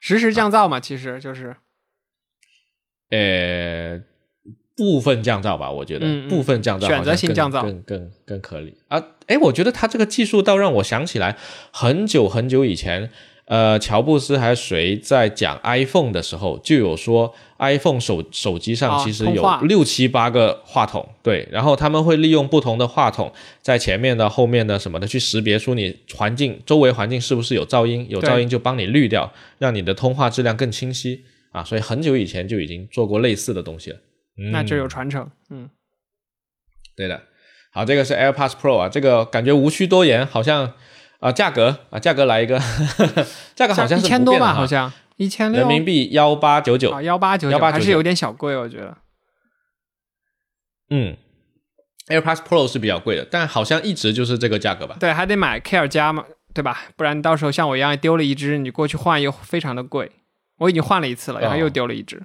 [0.00, 1.54] 实时降噪嘛，其实就是，
[3.10, 4.00] 呃，
[4.76, 9.00] 部分降噪吧，我觉得部分降噪，选择性降噪更更更合理啊。
[9.26, 11.36] 哎，我觉得它这个技术倒让我想起来
[11.70, 13.10] 很久很久以前，
[13.50, 31.64] 呃，乔布斯还是谁在讲 iPhone 的时候，就有说 iPhone 手手机上其实有六七八个话筒，对，然后他们会利用不同的话筒在前面的、后面的什么的去识别出你环境周围环境是不是有噪音，有噪音就帮你滤掉，让你的通话质量更清晰啊。
[31.64, 33.98] 所以很久以前就已经做过类似的东西了，
[34.52, 35.68] 那就有传承，嗯，
[36.96, 37.20] 对的。
[37.72, 40.74] 好，这个是 AirPods Pro 啊，这个感觉无需多言，好像。
[41.20, 42.58] 啊，价格啊，价格来一个，
[43.54, 48.96] 价格好像是一千多吧，好像一千人民币幺八九九，幺八九九，还是有点小贵，我觉得。
[50.88, 51.16] 嗯
[52.08, 54.96] ，AirPods Pro 是比较贵的，但好像一直就是这个价格吧？
[54.98, 56.84] 对，还得买 Care 加嘛，对吧？
[56.96, 60.10] 不然到时候像我一样丢了一只，你过去换又非常的贵。
[60.58, 62.22] 我已经换了一次了，然后又丢了一只。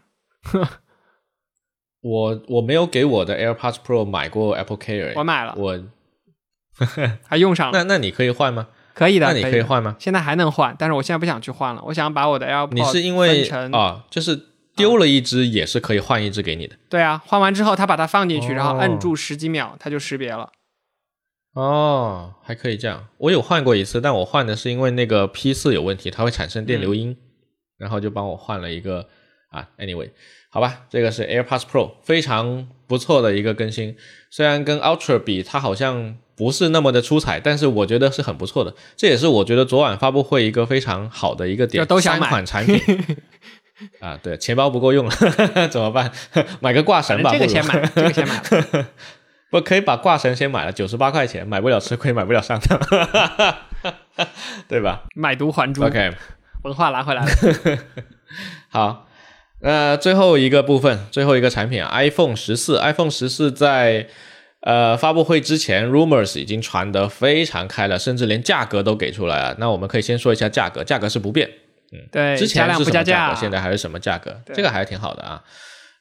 [2.01, 5.83] 我我没有给我的 AirPods Pro 买过 Apple Care，我买了，我
[7.27, 7.77] 还用上了。
[7.77, 8.67] 那那你可以换吗？
[8.95, 9.95] 可以的，那你可以换吗？
[9.99, 11.83] 现在还能换，但是我现在不想去换了。
[11.85, 14.39] 我想把我的 AirPods 你是因为啊，就是
[14.75, 16.75] 丢了一只也是可以换一只给你的。
[16.89, 20.49] 对啊，换完之后他把它放进去，然后摁住十几秒，它就识别了。
[21.53, 23.07] 哦，还可以这样。
[23.17, 27.15] 我有换过一次，但我换的是因为那个 P 四有问题，它会产生电流音，
[27.77, 29.07] 然后就帮我换了一个
[29.49, 29.67] 啊。
[29.77, 30.09] Anyway，
[30.55, 33.97] 好吧，这个是 AirPods Pro，非常不错的一个更新。
[34.29, 36.15] 虽然跟 Ultra 比，它好像。
[36.37, 38.75] 不是那么的出彩，但是我觉得是很不错的。
[38.97, 41.87] 这也是我觉得昨晚发布会一个非常好的一个点。
[42.01, 42.77] 三款产品
[44.01, 45.15] 啊，对，钱包不够用了
[45.71, 46.11] 怎么办？
[46.59, 47.31] 买个挂绳吧。
[47.31, 48.43] 这个先买，这个先买。
[49.49, 52.77] 不可以把挂绳先买了，九十八块钱，买不了吃亏，买不了上当，
[54.67, 55.03] 对吧？
[55.15, 55.85] 买椟还珠。
[55.85, 56.11] OK，
[56.63, 57.29] 文化拿回来了。
[58.67, 59.07] 好，
[59.61, 64.07] 那最后一个部分，最后一个产品，iPhone 十四，iPhone 十四在。
[64.61, 69.55] 呃，发布会之前，rumors 已经传得非常开了，甚至连价格都给出来了。
[69.59, 71.47] 那我们可以先说一下价格，价格是不变，
[71.93, 75.43] 嗯，对，之前是什么价格，现在还是什么价格，这个还是挺好的啊。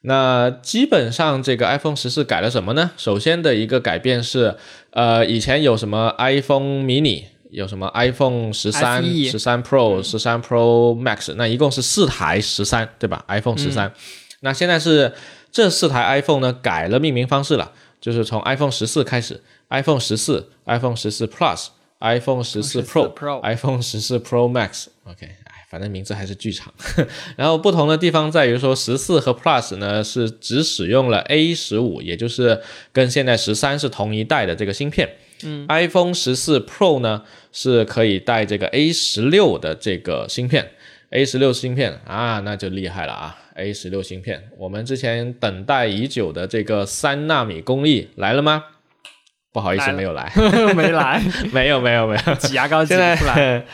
[0.00, 2.92] 那基本上这个 iPhone 十四改了什么呢？
[2.96, 4.56] 首先的一个改变是，
[4.92, 13.92] 呃，以前有什么 iPhone mini，有什么 iPhone 十三、十三 Pro、十三 Pro Max，那一共是四台十三，对吧？iPhone 十三，
[14.40, 15.14] 那现在是
[15.52, 17.72] 这四台 iPhone 呢改了命名方式了。
[18.00, 21.68] 就是从 iPhone 十四开始，iPhone 十四、iPhone 十四 Plus、
[22.00, 24.88] iPhone 十四 Pro、 iPhone 十四 Pro Max。
[25.04, 26.70] OK，哎，反正名字还是巨长。
[27.34, 32.60] 然后不同的地方在于说，十四和 Plus 呢是只使用了 A 十五，也就是
[32.92, 35.08] 跟现在十三是同一代的这个芯片。
[35.42, 37.22] 嗯，iPhone 十四 Pro 呢
[37.54, 40.72] 是可以带这个 A 十六的这个芯片。
[41.10, 48.64] A 十六芯片啊，那就厉害了啊！A 十六芯片，我们之前等待已久的这个三纳米工艺来了吗？
[49.52, 50.32] 不好意思，没有来，
[50.74, 51.22] 没来，
[51.54, 53.64] 没有，没有，没有，挤牙膏挤出来。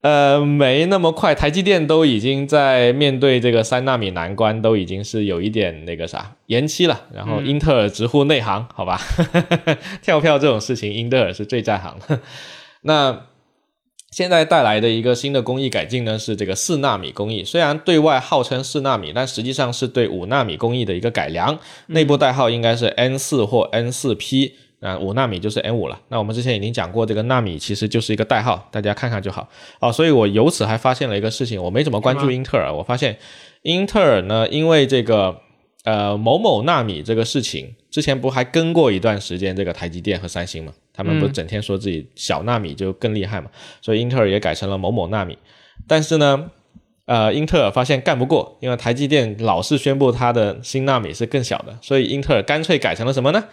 [0.00, 7.02] 呃，没那么快，台积电都已经在面对这个三纳米难关，都已经是有一点那个啥延期了。
[7.12, 8.98] 然后英特尔直呼内行，好吧，
[10.00, 12.18] 跳票这种事情，英特尔是最在行的。
[12.84, 13.26] 那。
[14.16, 17.42] 现在带来的一个新的工艺改进呢，是这个四纳米工艺。
[17.42, 21.58] 虽然对外号称四纳米，但实际上是对五纳米工艺的一个改良。
[21.88, 26.00] 内部代号应该是 N 四或 N 四 P，啊，五纳米就是 N 五了。
[26.10, 29.48] 那我们之前已经讲过，这个纳米其实就是一个代号，大家看看就好。
[29.80, 33.18] 哦，所以我由此还发现了一个事情，我没怎么关注英特尔，我发现
[33.62, 35.40] 英特尔呢，因为这个。
[35.84, 40.72] 呃，某某纳米这个事情，之前不还跟过一段时间这个台积电和三星嘛？
[40.94, 43.50] 他们不整天说自己小纳米就更厉害嘛？
[43.82, 45.36] 所以英特尔也改成了某某纳米。
[45.88, 46.50] 但是呢，
[47.06, 53.44] 呃，英特尔发现干不过，因为台积电老是宣布它的新纳米是更小的，所以英特尔干脆改成了什么呢？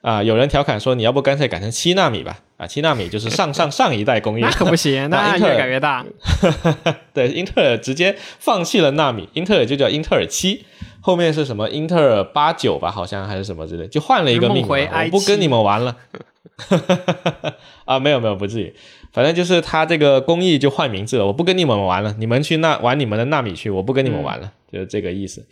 [0.00, 2.38] 啊，有人调侃说，你要不干脆改成七纳米吧？
[2.56, 6.04] 啊，七纳米就是上上上一代工艺， 那可不行， 那越改越大。
[7.14, 10.64] 对，英特尔直接放弃了纳米，英特尔就叫英特尔七。
[11.00, 14.88] 后面是什么英特尔八九吧，好像还是什么之类，就换了一个命名。
[14.90, 15.96] 我不跟你们玩了。
[17.86, 18.74] 啊，没有没有，不至于。
[19.12, 25.46] 反正就是它这个工艺就换名字了，我不跟你们玩了，你们去那玩你们的纳米去，我不跟你们玩了，就是这个意思。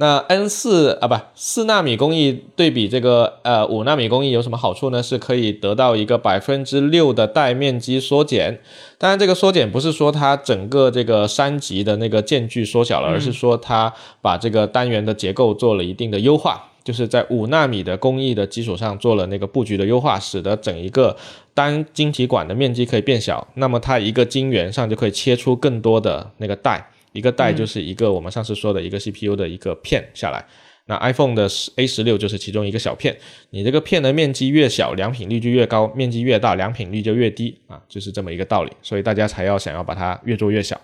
[0.00, 5.02] 那 N 四啊，不四纳米工艺对比这个呃五纳米工艺有什么好处呢？
[5.02, 8.60] 是可以得到一个百分之六的带面积缩减。
[8.96, 21.14] 当然，这个缩减不是说它整个这个三级的那个间距缩小了，而是说它把这个单元的结构做了一定的优化，就是在五纳米的工艺的基础上做了那个布局的优化，使得整一个
[21.52, 23.46] 单晶体管的面积可以变小。
[23.56, 26.82] 那么它一个晶圆上就可以切出更多的那个带。
[27.12, 30.42] 一个带就是一个我们上次说的一个 CPU 的一个片下来，
[30.86, 31.46] 那 iPhone 的
[31.76, 33.14] A 十六就是其中一个小片，
[33.50, 38.72] 你这个片的面积越小，良品率就越高；面积越大，良品率就越低啊，就是这么一个道理。
[38.80, 40.80] 所以大家才要想要把它越做越小。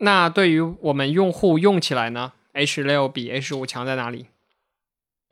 [0.00, 4.26] 那对于我们用户用起来呢？A 十六比 A 十五强在哪里？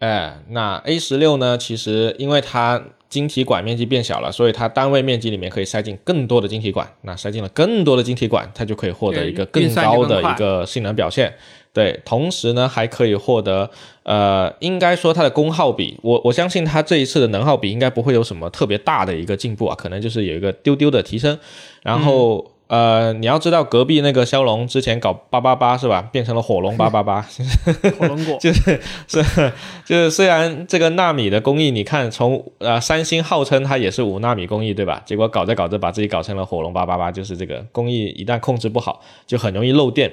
[0.04, 1.56] 哎，那 A 十六呢？
[1.56, 6.86] 其实因为它晶体管面积变小了，所以它单位面积里面可以塞进更多的晶体管。
[7.00, 11.32] 那塞进了更多的晶体管，它就可以获得一个更高的一个性能表现。
[11.72, 13.70] 对，同时呢，还可以获得，
[14.02, 21.38] 呃，应该说它的功耗比，我我相信它这一次的能耗比应该不会有什么特别大的一个进步啊，可能就是有一个丢丢的提升，
[21.82, 22.44] 然后。
[22.66, 26.00] 呃，你要知道隔壁那个骁龙之前搞八八八是吧？
[26.10, 27.20] 变成了火龙八八八，
[27.98, 29.22] 火龙果 就是是
[29.84, 35.02] 就是虽然这个纳米的工艺，你看从呃三星号称它也是五纳米工艺对吧？
[35.04, 40.10] 结果搞着搞着把自己搞成了火龙八八八，就是这个工艺一旦控制不好，就很容易漏电。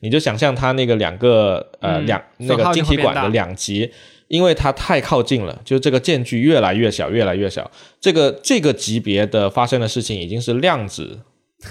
[0.00, 3.90] 你就想象它那个两个呃两那个晶体管的两极，
[4.28, 7.70] 因为它太靠近了，就这个间距越来越小越来越小，
[8.00, 11.20] 这个这个级别的发生的事情已经是量子。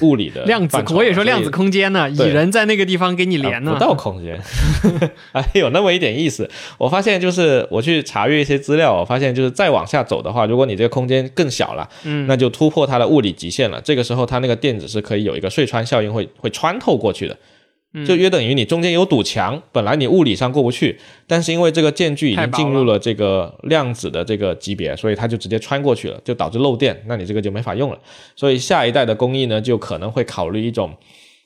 [0.01, 4.39] 物理的量子，我也说量子空间呢，蚁人在那个地方给你连呢，不到空间，
[5.31, 6.49] 哎有那么一点意思。
[6.77, 13.79] 我发现就是我去查阅一些资料，我发现就是再往下走的话，如果你这个空间更小了，嗯，那就突破它的物理极限了。
[13.81, 17.37] 这个时候，它那个电子是可以有一个隧穿效应，会会穿透过去的。
[18.03, 27.99] 就约等于你中间有堵墙，本来你物理上过不去，但是因为这个间距已经进入了这个量子的这个级别，所以它就直接穿过去了，就导致漏电，那你这个就没法用了。
[28.35, 30.93] 所以下一代的工艺呢，就可能会考虑一种，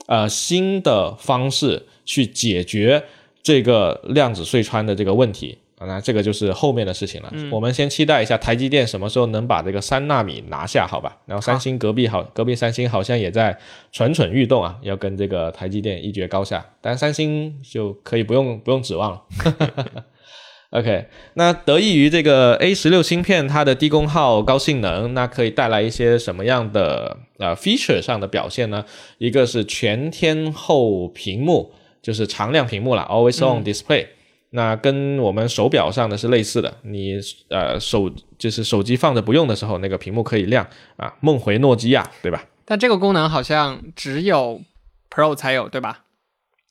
[0.08, 3.04] 呃，新的方式去解决
[3.44, 5.58] 这个量子隧穿的这个问题。
[5.88, 7.32] 那这个就是后面的事情了。
[7.52, 11.18] 我们先期待一下台积电什么时候能把这个三纳米拿下，好吧？
[11.26, 13.58] 然后三星隔壁好，隔壁三星好像也在
[13.92, 16.66] 蠢蠢欲动啊，要跟这个台积电一决高下。
[16.82, 19.22] 但三星就可以不用不用指望了。
[20.72, 28.86] OK，那得益于这个 A 十六芯片，它的低功耗、高性能，那可以带来一些什么样的呃 feature 上的表现呢？
[29.18, 31.72] 一个是全天候屏幕，
[32.04, 34.06] 就是常亮屏幕了，always on display。
[34.52, 37.20] 那跟我们手表上的是类似的，你
[37.50, 42.46] 呃手就是手机放着不用的时候，那个屏幕可以亮啊，梦回诺基亚，对吧？
[42.66, 44.62] 但这个功能好像只有
[45.10, 46.06] Pro 才有，对吧？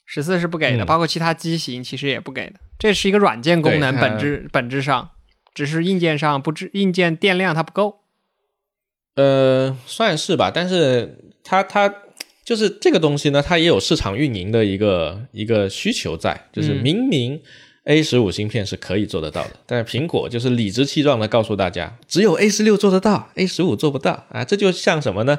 [0.04, 2.54] 十四是不给的，包括其他机型其实也不给的。
[2.78, 5.10] 这是一个软件功能，本质本质上
[5.54, 8.00] 只是硬件上不知硬件电量它不够。
[9.14, 11.94] 呃，算是吧，但是它它。
[12.44, 17.42] 就是这个东西呢，它也有市场运营的一个一个需求在，就是明明
[17.88, 24.44] A 十五芯片是可以做得到的，但是苹果就是理直气壮的告诉大家，只有 A 十六做得到，A 十五做不到啊！
[24.44, 25.38] 这就像什么呢？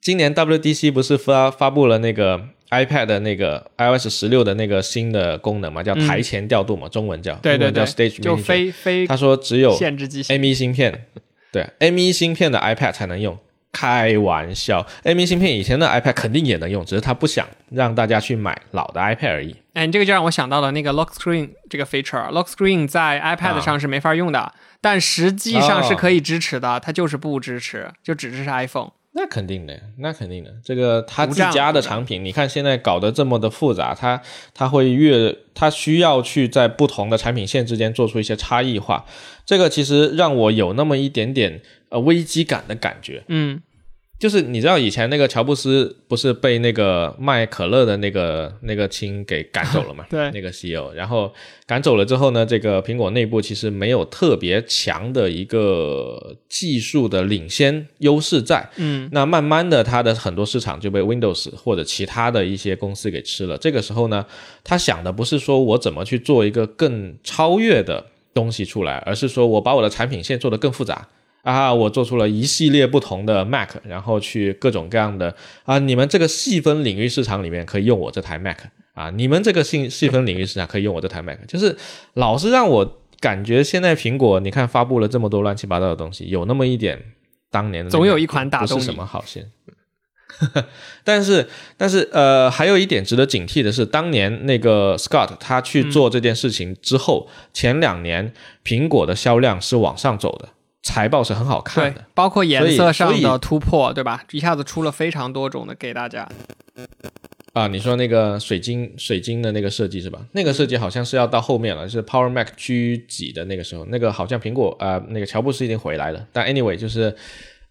[0.00, 11.06] 今年 WDC 不是发发布了那个 iPad 的那个 iOS 十六的那个新的功能嘛，叫台前调度嘛，中文叫对对对，叫 Stage 就非非他说只有限制机 M1 芯片，
[11.52, 13.38] 对 M1 芯片的 iPad 才能用。
[13.70, 19.54] 开玩笑，M1 芯片以前的 iPad 肯定也能用，只是他不想让大家去买老的 iPad 而已。
[19.78, 22.28] 哎，你这个就让我想到了那个 Lock Screen 这个 feature。
[22.32, 28.90] Lock Screen 在 iPad 上是没法用的，但实际上是可以支持的，它就是不支持，就只支持 iPhone。
[29.12, 30.52] 那肯定的，那肯定的。
[30.64, 34.20] 这个他自家的产品，你看现在搞得这么的复杂，它
[34.52, 39.04] 它会越它需要去在不同的产品线之间做出一些差异化。
[39.46, 41.60] 这个其实让我有那么一点点
[41.90, 43.22] 呃危机感的感觉。
[43.28, 43.62] 嗯。
[44.18, 50.04] 就是你知道以前那个乔布斯不是被那个卖可乐的那个那个亲给赶走了嘛？
[50.10, 51.32] 对，那个 CEO，然后
[51.66, 58.68] 赶走了之后呢，这个苹果内部其实没有特别强的一个技术的领先优势在。
[58.76, 63.56] 嗯，那慢慢的，它的很多市场就被 Windows 或者其他的一些公司给吃了。
[63.56, 64.26] 这个时候呢，
[64.64, 68.04] 他想的不是说我怎么去做一个更超越的
[68.34, 71.06] 东西出来，而是说我把我的产品线做得更复杂。
[71.42, 75.34] 啊，我做出了一系列不同的 Mac，然后去各种各样的
[75.64, 78.58] 啊，你们这个细分领域市场里面可以用我这台 Mac
[78.94, 81.76] 啊，你们这个细细分领域市场可以用我这台 Mac，就是
[82.14, 87.02] 老是让我感觉现在苹果你看发布了这么多乱七八糟的东西，有那么一点
[87.50, 89.50] 当年的总有一款打动是什么好先。
[91.02, 98.32] 但是但是呃，还有一点值得警惕的是，当年那个 Scott 他去做这件事情之后，前两年
[98.62, 100.50] 苹果的销量是往上走的。
[100.88, 104.24] 财报是很好看的，包括颜色上的突破，对吧？
[104.30, 106.26] 一下子出了非常多种的给大家。
[107.52, 110.18] 啊，你说那个水晶水晶的那个设计是吧？
[110.32, 116.26] 那个设计好像是要到后面了，是 Power Mac G 几的那个时候，那个好像苹果啊，那个乔布斯已经回来了。
[116.32, 117.14] 但 anyway 就是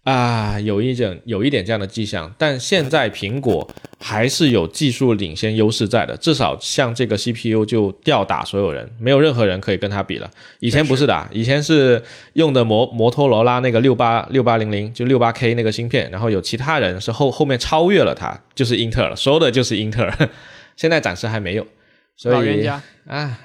[0.04, 3.68] 啊，有一点有一点这样的迹象，但现在苹果
[4.00, 10.30] 还是有技术领先优势在的，至少像这个 CPU 就吊打所有人，没有任何人可以跟它比了。
[10.60, 20.28] 以前不是的，以前是用的摩摩托罗拉那个六八六八零零，就六八 K 那个芯片，然后有其他人是后后面超越了它，就是英特尔，说的就是英特尔。
[20.74, 21.66] 现在暂时还没有，
[22.16, 22.82] 所以啊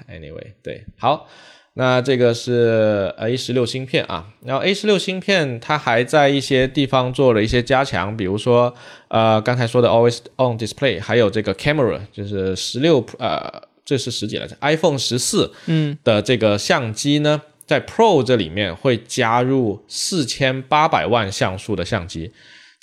[0.09, 1.27] ，Anyway，对，好。
[1.75, 8.73] 那这个是 A 十六芯片啊，然后 A 十六芯片它还在一些地方做了一些加强，比如说
[9.07, 15.97] 呃刚才说的 Always On Display，还有这个 Camera，就是十六呃这是十几来着，iPhone 十四嗯。
[16.03, 22.31] 的这个相机呢，在 Pro 这里面会加入四千八百万像素的相机。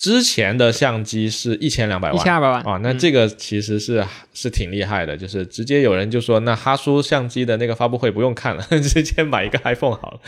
[0.00, 10.20] 之前的相机是一千两百万，一千二百万啊，那这个其实是是挺厉害的，就是直接有人就说，那哈苏相机的那个发布会不用看了， 直接买一个 iPhone 好了。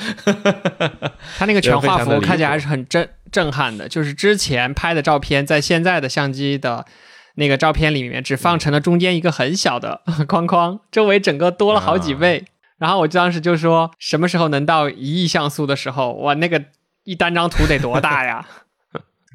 [1.38, 6.84] 他那个全画幅看起来还是很震震撼的，就是之前拍的照片，在现在的相机的
[7.36, 12.44] 那个照片里面，只放成了中间一个很小的 框框，周围整个多了好几倍。
[12.76, 16.62] 然后我当时就说，什么时候能到一亿像素的时候，哇，那个
[17.04, 18.46] 一单张图得多大呀？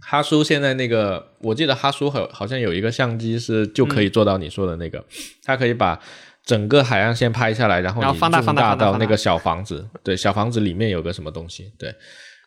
[0.10, 5.03] 哈苏现在那个，我记得哈苏好好像有一个相机是就可以做到你说的那个，
[5.43, 5.99] 它可以把
[6.45, 11.93] 整个海岸线拍下来，然后你放大放大到那个小房子，对，小房子里面有个什么东西，对，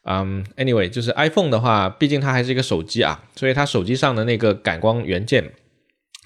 [0.05, 5.53] 嗯，anyway，就是 iPhone 的话，毕竟它还是一个手机啊，所以它手机上的那个感光元件。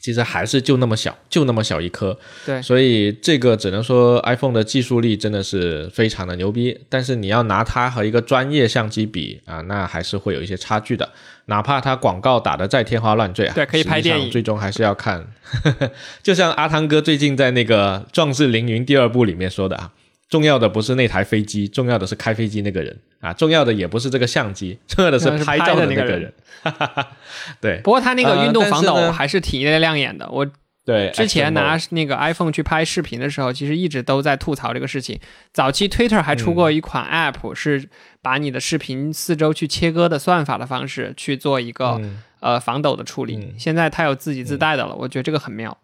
[0.05, 6.79] 其实还是就那么小，就那么小一颗，对，所以这个只能说 iPhone 的技术力真的是非常的牛逼。
[6.91, 11.09] 但是你要拿它和一个专业相机比啊，那还是会有一些差距的。
[11.47, 15.27] 哪怕它广告打的再天花乱坠啊，对，可以拍电影，最终还是要看。
[16.23, 19.91] 就像阿汤哥最近在那个《壮志凌云》第二部里面说的啊。
[20.35, 23.33] 重要的不是那台飞机，重要的是开飞机那个人啊！
[23.33, 26.35] 重要的也不是这个相机， 重要的是拍照的那个人。
[27.63, 30.29] 对，不过他那个运动防抖还是挺亮眼的。
[30.29, 30.45] 我
[30.85, 35.21] 对之前拿那个 iPhone 去拍视频的时候，其实一直都在吐槽这个事情。
[35.53, 37.89] 早期 Twitter 还出过一款 App，是
[38.21, 42.01] 把你的视频四周去切割的算法的方式去做一个
[42.41, 43.55] 呃防抖的处理。
[43.57, 45.79] 现在它有自己自带的了，我觉得这个很妙。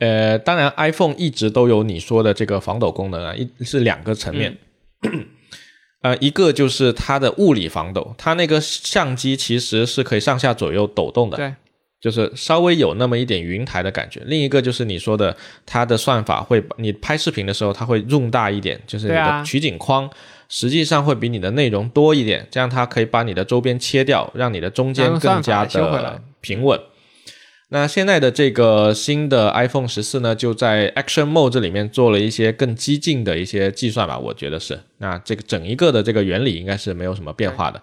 [0.00, 4.56] 呃，当然，iPhone 一直都有你说的这个防抖功能啊，一是两个层面，
[6.00, 11.54] 呃，一个就是它的物理防抖，它那个相机其实是可以上下左右抖动的，对，
[12.00, 14.22] 就是稍微有那么一点云台的感觉。
[14.24, 15.36] 另一个就是你说的，
[15.66, 20.08] 它的算法会，你拍视频的时候，它会 zoom 大一点，就是你的取景框
[20.48, 26.80] 实际上会比你的内容多一点，这样它可以把你的周边切掉，让你的中间更加的平稳。
[27.72, 34.80] 那现在的这个新的 iPhone 十四呢，就在 Action Mode 这里面做了一些更激进的一些计算吧，我觉得是。
[34.98, 37.80] 那这个整一个的这个原理应该是没有什么变化的，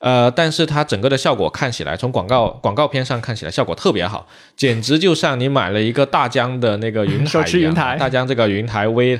[0.00, 4.26] 呃，但是它整个的效果看起来，从广告广告片上看起来效果特别好，
[4.56, 7.72] 简直就像你买了一个大疆的那个云台一样。
[7.72, 9.16] 大疆这个云台微，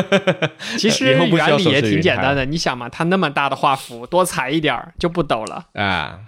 [0.78, 6.20] 其实原理也挺简单的，你想嘛，它那么大的画幅，多裁一点儿就不抖了啊。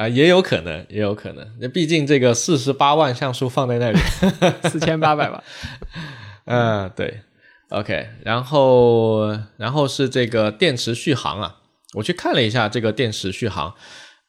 [0.00, 1.46] 啊，也有可能，也有可能。
[1.60, 3.98] 那毕竟这个四十八万像素放在那里，
[4.70, 5.44] 四千八百万。
[6.46, 7.20] 嗯，对。
[7.68, 9.28] OK，然后，
[9.58, 11.56] 然后是这个电池续航啊，
[11.96, 13.74] 我去看了一下这个电池续航。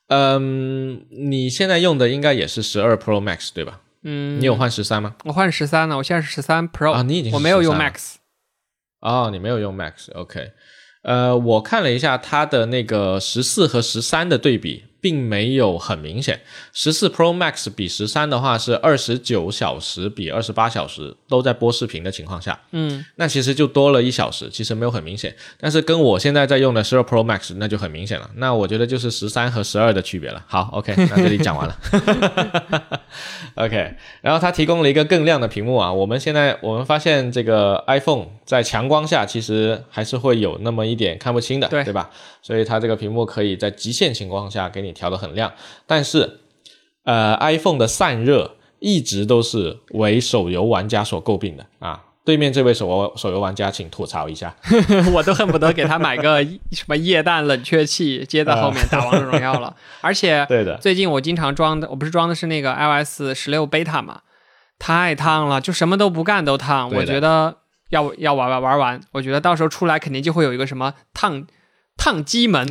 [0.10, 3.80] 嗯，你现在用的应该也是十二 Pro Max 对吧？
[4.04, 4.42] 嗯。
[4.42, 5.16] 你有换十三吗？
[5.24, 7.02] 我换十三了，我现在是十三 Pro 啊。
[7.04, 8.16] 你已经我没有用 Max。
[9.00, 10.12] 哦，你没有用 Max。
[10.14, 10.52] OK，
[11.04, 14.91] 呃，我看了一下它的那个十四和十三的对比。
[15.02, 16.40] 并没有很明显，
[16.72, 30.42] 十四 Pro Max 比十三的话是二十九小时比二十八小时都在播视频的情况下，嗯，那其实就多了一小时，其实没有很明显，但是跟我现在在用的十二 Pro Max 那就很明显了，那我觉得就是十三和十二的区别了。
[30.48, 31.78] 好，OK， 那这里讲完了，
[33.56, 41.84] OK，然后它提供了一个更亮的屏幕啊，我们现在我们发现这个 iPhone 在强光下其实还是会有那么一点看不清的，对。
[41.84, 42.10] 对吧？
[42.42, 45.52] 所以它这个屏幕可以在极限情况下给你调得很亮，
[45.86, 46.40] 但是，
[47.04, 52.06] 呃，iPhone 的散热一直都是为手游玩家所诟病的啊。
[52.24, 54.56] 对面这位手游手游玩家，请吐槽一下，
[55.12, 59.76] 我都恨不得给他买个 什么液氮冷却器接在后面打王者荣耀了。
[60.02, 64.22] 而且，对的，最近我经常装的，我不是装的是那个 iOS 十六 beta 嘛，
[64.78, 66.92] 太烫了，就什么都不干都烫。
[66.92, 67.58] 我觉得
[67.90, 71.48] 要要玩玩玩完，我觉得到时候出来肯定就会有一个什么烫。
[72.04, 72.68] 烫机门，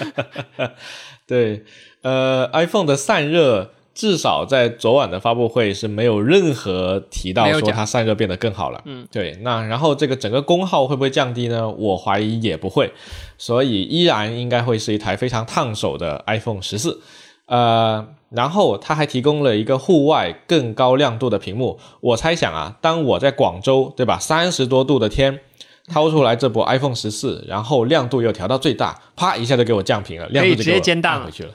[1.26, 1.64] 对，
[2.02, 8.82] 呃，iPhone 的散热至少在昨晚的发布会是没有任何提到说它散热变得更好了。
[8.84, 9.38] 嗯，对。
[9.40, 11.66] 那然后这个整个功耗会不会降低呢？
[11.70, 12.92] 我怀疑也不会，
[13.38, 17.00] 所以依然应该会是一台非常烫手的 iPhone 十四。
[17.46, 21.78] 呃，然后它还提供了一个户外更高亮度的屏幕。
[22.02, 25.40] 我猜想啊，当我在广州，对吧，三十多度的天。
[25.92, 31.52] 掏出来这波 iPhone 十四，然后亮度又调到最大，啪一下就给我降屏了，亮度就直接按回去了。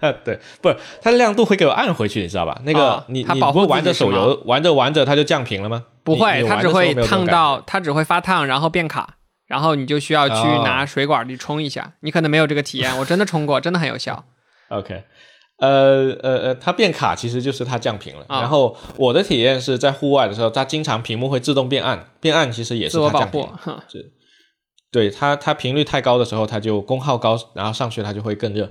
[0.24, 2.60] 对，不是它的亮度会给我按回去，你知道吧？
[2.64, 5.84] 那个你你不会玩着手游玩着玩着它就降屏了吗？
[6.02, 9.16] 不会，它只会烫到，它只会发烫，然后变卡，
[9.46, 11.94] 然后你就需要去拿水管去冲一下。
[12.00, 14.24] 你可能没有这个体验，我真的冲过，真的很有效。
[14.68, 15.04] OK。
[15.58, 18.24] 呃呃呃，它变卡其实就是它降频了。
[18.28, 23.48] 然后我的体验是在户外的时候，它经常屏幕会自动变暗，变暗其实也是它降屏。
[23.88, 24.12] 是，
[24.90, 28.68] 对它它频率太高的时候，它就功耗高，然后上去它就会更热。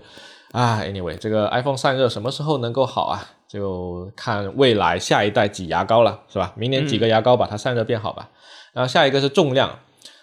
[0.52, 3.30] 啊，anyway，这个 iPhone 散热什么时候能够好啊？
[3.48, 6.54] 就看未来下一代挤牙膏了，是吧？
[6.56, 8.30] 明年挤个牙膏把它散热变好吧。
[8.74, 9.80] 然后下一个是重量，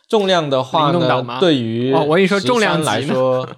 [0.09, 3.49] 重量的话呢，对于我跟你说重量来说。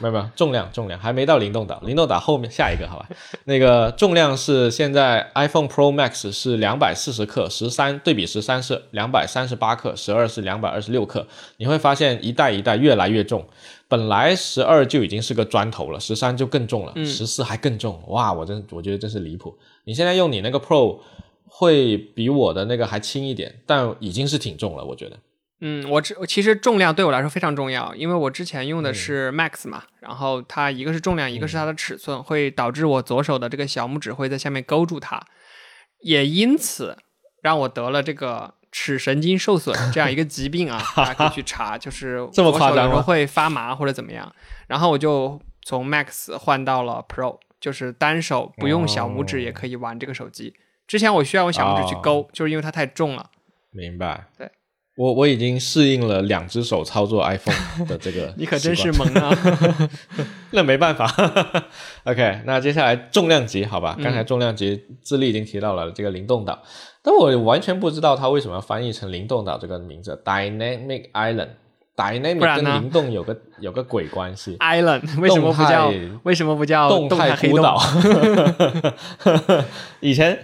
[0.00, 3.08] 没有没有重量重量还没到灵动岛，灵动岛后面下一个好吧？
[3.44, 11.26] 那个重量是现在 iPhone Pro Max 是两百四十克，十三对比十三是两百三十八克，十二是两百二十六克。
[11.58, 13.46] 你会发现一代一代越来越重，
[13.86, 18.02] 本来十二就已经是个砖头了，十三就更重了，十四还更重。
[18.08, 19.56] 哇，我真我觉得真是离谱。
[19.84, 20.98] 你现在用你那个 Pro
[21.46, 25.16] 会比我的那个还轻一点，但已经是挺重了，我觉得。
[25.62, 35.22] 嗯，我之其实重量对我来说非常重要，因为我之前用的是 Max 嘛，然后它一个是重量，一个是它的尺寸，会导致我左手的这个小拇指会在下面勾住它，
[36.00, 36.96] 也因此
[37.42, 44.34] 让我得了这个尺神经受损这样一个疾病啊，大家可以去查，就 是这么夸张会发麻或者怎么样，
[44.66, 50.54] 然后我就从 Max 换到了 Pro，就是单手不用小拇指也可以玩这个手机，
[50.86, 53.28] 之前我需要用小拇指去勾，就是因为它太重了。
[53.72, 54.24] 明白。
[54.38, 54.50] 对。
[55.00, 57.56] 我我已经适应了两只手操作 iPhone
[57.88, 59.34] 的这个，你可真是萌啊！
[60.52, 61.10] 那没办法。
[62.04, 63.96] OK，那接下来重量级，好吧？
[64.02, 66.62] 刚才重量级智力已经提到了这个灵动岛，
[67.02, 75.90] 但我完全不知道它为什么要翻译成灵动岛这个名字，Dynamic Island，Dynamic 跟灵动有个有个鬼关系？Island 为什么不叫？
[76.24, 77.80] 为什么不叫动态孤岛？
[80.00, 80.40] 以前。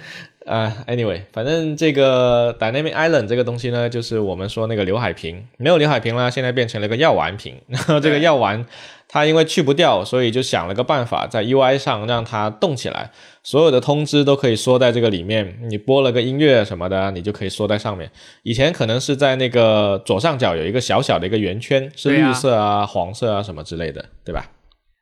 [0.46, 7.60] 呃，anyway，反正这个 Dynamic Island 这个东西呢，就是我们说那个刘海屏，没有刘海屏了，现在变成了个药丸屏。
[7.66, 8.64] 然后这个药丸
[9.08, 13.10] 它因为去不掉，所以就想了个办法，在 UI 上让它动起来，
[13.42, 15.58] 所有的通知都可以缩在这个里面。
[15.68, 18.08] 你播了个音乐什么的，你就可以缩在上面。
[18.44, 24.46] 以前可能是在那个左上角有一个小小的一个圆圈，是绿色啊、黄色啊什么之类的，对吧？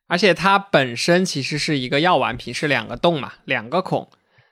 [0.07, 4.09] 而且它本身其实是一个药丸屏，是两个洞嘛，两个孔。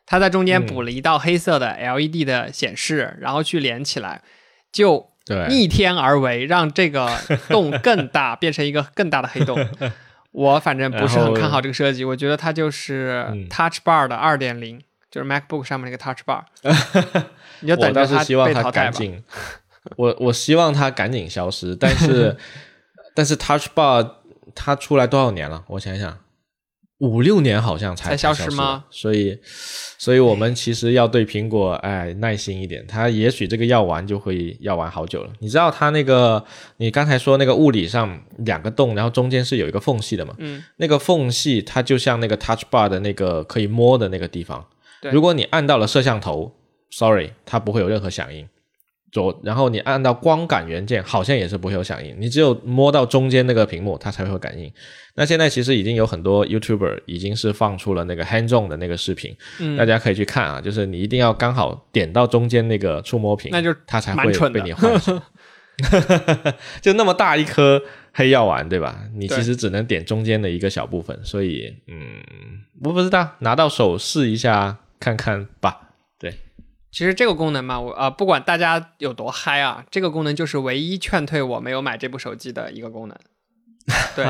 [0.07, 4.23] 它在中间补了一道黑色的 LED 的显示，然后去连起来，
[4.71, 5.11] 就
[5.49, 7.09] 逆天而为，让这个
[7.49, 9.59] 洞更大，变成一个更大的黑洞。
[10.33, 14.81] 我反正不是很看好这个设计，我觉得它就是 Touch Bar 的二点零，
[15.11, 16.43] 就是 MacBook 上面那个 Touch Bar。
[17.61, 18.99] 你就等着它被淘汰吧。
[19.97, 22.37] 我我希望它赶紧消失，但是
[23.15, 24.11] 但是 Touch Bar
[24.55, 25.65] 它出来多少年了？
[25.69, 26.19] 我想想。
[27.03, 28.85] 五六年好像才消失吗？
[28.89, 29.37] 所以，
[29.99, 32.87] 所以我们其实要对苹果哎耐心一点。
[32.87, 35.31] 它也许这个药丸就会要完好久了。
[35.41, 36.45] 你知道它那个，
[36.77, 40.33] 你刚才说那个物理上两个洞，然后中间是有一个缝隙的嘛？
[40.39, 44.65] 嗯，那个缝隙它就像那个 Touch Bar 的那个可以摸的那个地方。
[45.11, 46.55] 如果你按到了摄像头
[46.93, 48.47] ，Sorry，它不会有任何响应。
[49.13, 52.17] 左，然后你按到光感元件，好像也是不会有响应。
[52.19, 54.73] 你只有摸到中间那个屏幕，它才会有感应。
[55.15, 59.37] 那现在其实已经有很多 YouTuber 已经是放出了那个 Hands On 的那个视频，
[59.77, 60.61] 大家可以去看啊。
[60.61, 65.21] 就是你一定要刚好点到中间那个触摸屏，那就它才会被你唤醒。
[66.81, 67.83] 就那么大一颗
[68.13, 69.05] 黑药丸，对吧？
[69.15, 72.23] 你其实只能点中间的一个小部分，所以嗯，
[72.83, 75.92] 我不知道，拿到手试一下看看吧。
[76.93, 83.19] 其实这个功能嘛，我啊不管大家有多嗨啊，这个功能就是唯一劝退我没有买这部手机的一个功能。
[84.15, 84.25] 对，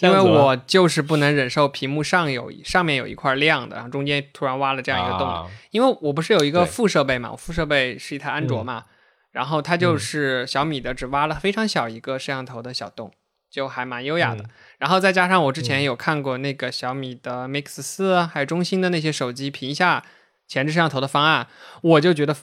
[0.00, 5.50] 因为我就是不能忍受屏幕上有上面有一块亮的，然后中间突然挖了这样一个洞。
[5.70, 8.84] 因为我不是有一个副设备嘛，我副设备是一台安卓嘛，
[9.32, 13.10] 然后它就是小米的，只挖了非常小一个摄像头的小洞，
[13.50, 14.44] 就还蛮优雅的。
[14.78, 20.04] 然后再加上我之前有看过那个小米的 Mix 四，还有中兴的那些手机屏下。
[20.52, 21.46] 前置摄像头的方案，
[21.80, 22.36] 我就觉得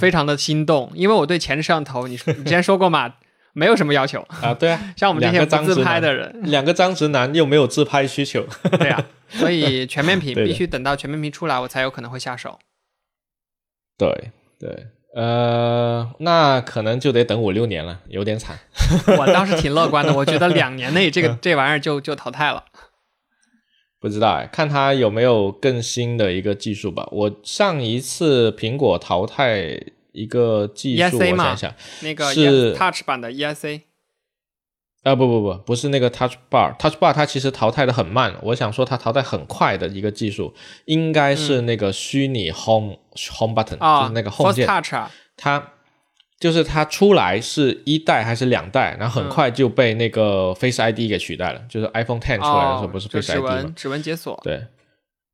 [0.00, 3.16] 非常的心动，因为我对前置摄像头，你你之前说过嘛，
[3.52, 4.54] 没有什么要求啊。
[4.54, 8.46] 对啊， 像我们这些不自拍的人，两个张直男又没有自拍需求。
[8.78, 12.58] 对啊， 所以全面屏必须等到全面屏出来，我才有可能会下手。
[13.98, 18.58] 对对，呃，那可能就得等五六年了，有点惨。
[19.18, 22.64] 我倒是挺乐观的，我觉得两年内这个这玩意儿就就淘汰了。
[24.00, 27.06] 不知道哎，看它有没有更新的一个技术吧。
[27.12, 29.78] 我上一次苹果淘汰
[30.12, 33.82] 一个技术，我想想，那个是 Touch 版的 ESA。
[35.02, 38.34] 啊不不不，不是那个 Touch Bar，Touch Bar 它其实淘汰的很慢。
[38.42, 40.52] 我想说它淘汰很快的一个技术，
[40.84, 42.98] 应该是那个虚拟 Home
[43.38, 44.66] Home Button，就是那个 Home 键。
[45.36, 45.72] 它
[46.40, 51.60] 就是它出来是一代还是两代，然后很快就被那个 Face ID 给取代了。
[51.68, 53.72] 就是 iPhone Ten 出来的时候不是 Face ID 吗？
[53.76, 54.40] 指纹解锁。
[54.42, 54.64] 对，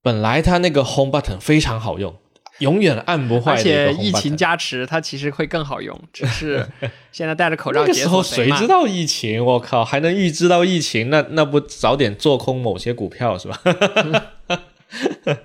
[0.02, 2.14] 本来它那个 Home Button 非常好用。
[2.60, 5.94] 永远按不坏，而且疫情加持，它其实会更好用。
[6.10, 6.66] 只是
[7.12, 9.44] 现在戴着口罩， 那个时候谁知道疫情？
[9.44, 11.10] 我靠，还能预知到疫情？
[11.10, 13.60] 那那不早点做空某些股票是吧？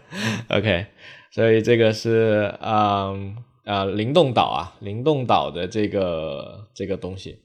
[0.47, 0.86] OK，
[1.32, 2.55] 所以这个是
[3.66, 7.39] 啊啊灵动岛啊，灵动岛的这个这个东西。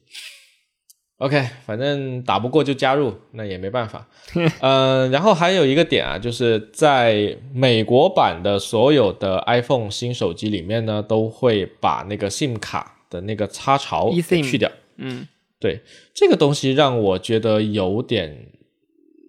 [1.19, 4.07] OK，反正打不过就加入，那也没办法。
[4.61, 14.71] 嗯，然后还有一个点啊，就是在美国版的所有的 iPhone 新手机里面呢，都会把那个 SIM 卡的那个插槽去掉。
[14.97, 15.27] 嗯，
[15.59, 15.81] 对，
[16.13, 18.49] 这个东西让我觉得有点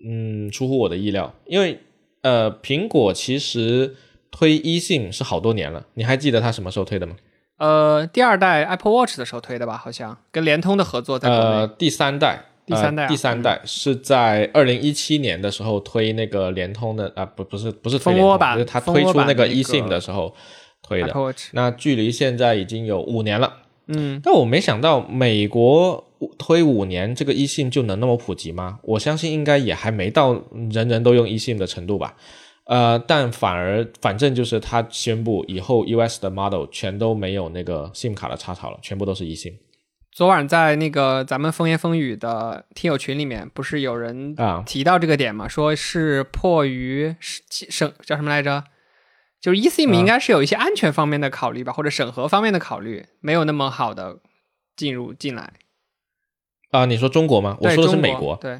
[0.05, 1.79] 嗯出乎我的意料，因为
[2.21, 3.95] 呃，苹果其实
[4.31, 7.15] 推 eSIM 是好多年了，你还记得它什么时候推的吗？
[7.57, 20.35] 呃，第二代 Apple Watch 的时候推的吧，好像跟联通的合作在呃，第三代，第三代，第三代是在二零一七年的时候推那个联通的啊，不，不是，不是蜂窝版，就是它推出那个 eSIM 的时候
[20.83, 21.11] 推的。
[21.53, 23.51] 那距离现在已经有五年了，
[23.87, 26.03] 嗯，但我没想到美国
[26.37, 28.77] 推五年这个 eSIM 就能那么普及吗？
[28.83, 30.39] 我相信应该也还没到
[30.71, 32.15] 人人都用 eSIM 的程度吧。
[32.67, 39.55] 呃，但反而反正就是他宣布以后 US 的 model 全都没有那个 SIM 卡的插槽了，全部都是 eSIM。
[40.11, 45.47] 昨晚在那个咱们风言风语的听友群里面，不是有人啊提到这个点嘛？
[45.47, 48.65] 说是迫于省叫什么来着？
[49.39, 54.17] 就是 eSIM 应该是有一些安全方面的考虑吧，或者审核方面的考虑，没有那么好的
[54.75, 55.53] 进入进来。
[56.71, 57.55] 啊，你说中国吗？
[57.61, 58.35] 我说的是美国。
[58.41, 58.59] 对，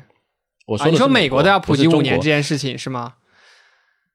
[0.68, 3.16] 我说你说美国都要普及五年这件事情是吗？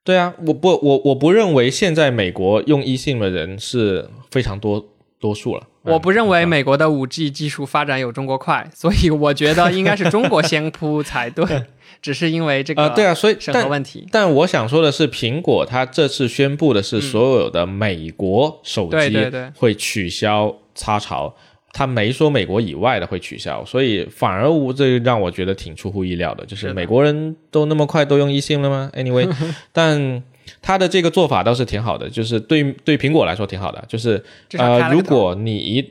[0.05, 4.84] 对啊，我不我我不认为现在美国用 eSIM 的人是非常多
[5.20, 5.62] 多数了。
[5.82, 11.44] 我不认为美国的五 G 技术发展有中国快，所以我觉得应该是中国先铺才对。
[12.03, 14.09] 只是因为这个啊，对啊，所以审核问题。
[14.11, 19.16] 但我想说的是，苹果它这次宣布的是所有的美国手机
[19.57, 21.36] 会取消插槽。
[21.73, 26.45] 他没说美国以外的会取消，所以反而这让我觉得挺出乎意料的。
[26.45, 29.27] 就是美国人都那么快都用 eSIM 了吗？Anyway，
[29.73, 30.23] 但
[30.61, 33.83] 他的这个做法倒是挺好的，就是对对苹果来说挺好的。
[33.89, 34.23] 就是
[34.59, 35.83] 呃，如果你一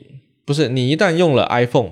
[0.44, 1.90] 不是你一旦用了 iPhone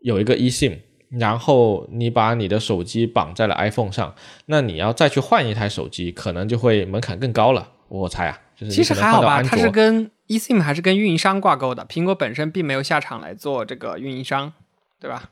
[0.00, 0.76] 有一个 eSIM，
[1.08, 4.14] 然后你把你的手机绑在了 iPhone 上，
[4.46, 7.68] 那你要再去换一台手机，可能就会门槛更高了。
[7.88, 10.10] 我猜啊，就是其实还好吧，它是跟。
[10.30, 14.52] eSIM 还是跟运营商挂钩的，苹果本身并没有下场来做这个运营商，
[15.00, 15.30] 对吧？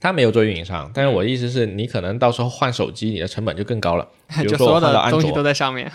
[0.00, 4.08] 他没有做运营商，但是我的意思是你可能到时候换手机，你的成本就更高了。
[4.48, 5.92] 就所有的东西都在上面。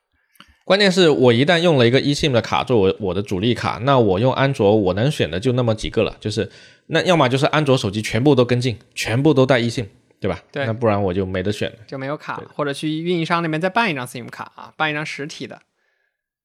[0.64, 6.50] 关键是我一旦用了一个 eSIM 的卡作为我的主力卡，那我用安卓我能选的就那么几个了，就是
[6.88, 9.86] 那要么就是安卓手机全部都跟进，全部都带 eSIM，
[10.20, 10.40] 对吧？
[10.52, 10.66] 对。
[10.66, 15.60] 那不然我就没得选了，就没有卡，或者去运营商那边再办一张 SIM 卡啊，办一张实体的。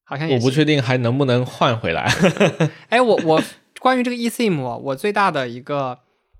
[0.04, 2.12] 好像我不确定还能不能换回来。
[2.89, 3.41] 哎，我我
[3.80, 5.99] 关于这个 eSIM，我最大的一个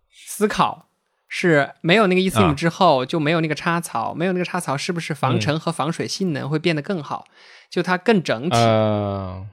[0.10, 0.88] 思考
[1.28, 7.26] 是，没有那个 eSIM 之后就没有那个插槽，没有那个插槽，是不是防尘和防水性能会变得更好？
[7.70, 8.56] 就它更整体。
[8.56, 9.46] 呃，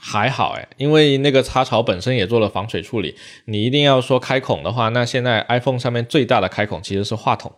[0.00, 3.16] 还好哎，因为那个插槽本身也做了防水处理。
[3.46, 7.52] 你一定要说开孔的话，那现在 iPhone 上面最大的开孔其实是话筒，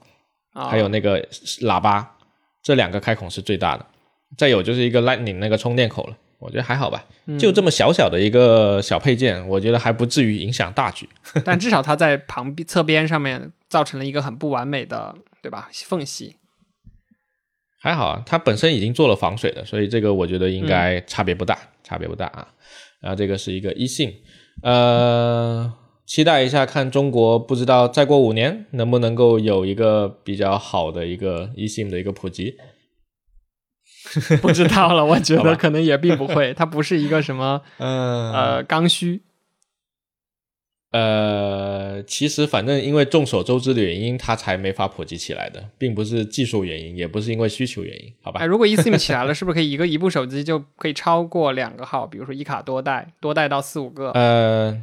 [0.55, 1.23] 还有那个
[1.61, 2.17] 喇叭，
[2.63, 3.85] 这两个开孔是最大的。
[4.37, 7.05] 再有就是一个 Lightning 那个充电口了，我觉得还好吧，
[7.39, 11.09] 就这么小小的一个小配件，我觉得还不至于影响大局。
[11.45, 15.69] 但至少它在旁边侧边上面造成了一个很不完美的，对吧？
[15.73, 16.37] 缝隙。
[17.81, 22.49] 还好啊，它本身已经做了防水的，所以这个我觉得应该差别不大，差别不大啊。
[23.01, 24.15] 然后这个是一个 eSIM，
[24.63, 25.73] 呃，
[26.07, 32.57] 期待一下看中国，不知道再过五年能不能够有一个比较好的一个 eSIM 的一个普及。
[34.43, 39.23] 不知道了，我觉得可能也并不会， 它不是一个什么呃刚需。
[40.93, 48.41] 呃，其实反正因为众所周知的原因，它才没法普及起来的，并不是技术原因，也不是因为需求原因，好吧？
[48.41, 52.07] 哎，如果 eSIM 起来了， 是不是可以一个一部手机就可以超过两个号？
[52.07, 54.11] 比如说一卡多带，多带到四五个？
[54.11, 54.83] 呃，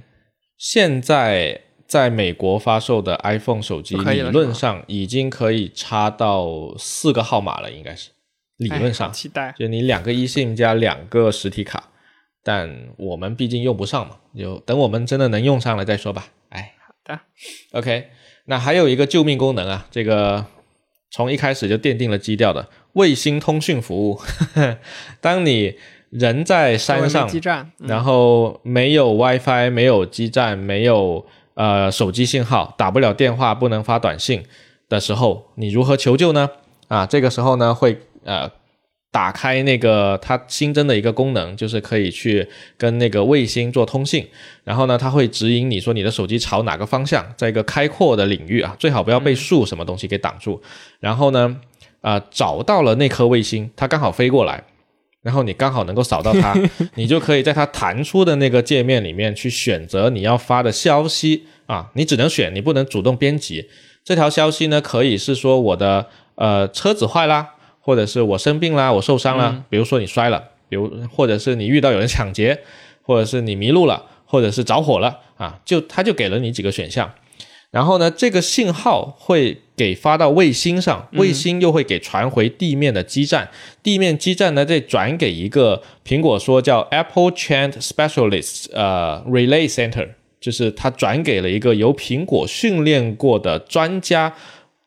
[0.58, 8.10] 现在在美国发售的 iPhone 手机理论上已经可以插到四个号码了，应该是
[8.60, 9.12] 理论上。
[9.12, 11.86] 期待，就你两个 eSIM 加两个实体卡。
[12.42, 16.28] 但我们毕竟用不上嘛，就等我们真的能用上了再说吧。
[16.50, 17.20] 哎，好的
[17.74, 18.10] ，OK。
[18.46, 20.46] 那还有一个救命功能啊，这个
[21.12, 24.20] 从一开始就奠定了基调的卫星通讯服务。
[25.20, 25.76] 当你
[26.10, 31.24] 人在山上，基站，然后没有 WiFi，没有基站，没有
[31.56, 34.44] 呃手机信号，打不了电话，不能发短信
[34.88, 36.50] 的时候，你如何求救呢？
[36.88, 38.52] 啊，这个时候呢会呃。
[39.12, 44.28] 打开那个它新增的一个功能，就是可以去跟那个卫星做通信，
[44.64, 50.62] 然后呢，它会指引你说你的手机朝哪个方向，在一个开阔的领域啊，最好不要被树什么东西给挡住。
[51.00, 51.60] 然后呢，
[52.02, 54.64] 啊，找到了那颗卫星，它刚好飞过来，
[55.24, 56.56] 然后你刚好能够扫到它，
[56.94, 63.68] 你就可以在它弹出的那个界面里面去选择你要发的消息啊，你只能选，你不能主动编辑。
[64.04, 66.06] 这条消息呢，可以是说我的
[66.36, 67.56] 呃车子坏啦。
[67.90, 72.60] 或者是我生病啦，我受伤了，比如说你摔了，比如或者是你遇到有人抢劫，
[73.02, 77.12] 或者是你迷路了，或者是着火了啊，就他就给了你几个选项，
[77.72, 83.50] 然后呢，这个信号会给发到卫星上，卫星又会给传回地面的基站，
[83.82, 90.10] 地面基站呢再转给一个苹果说叫 Apple Chant Specialist 呃 Relay Center，
[90.40, 94.36] 就是它转给了一个由苹果训练过的专家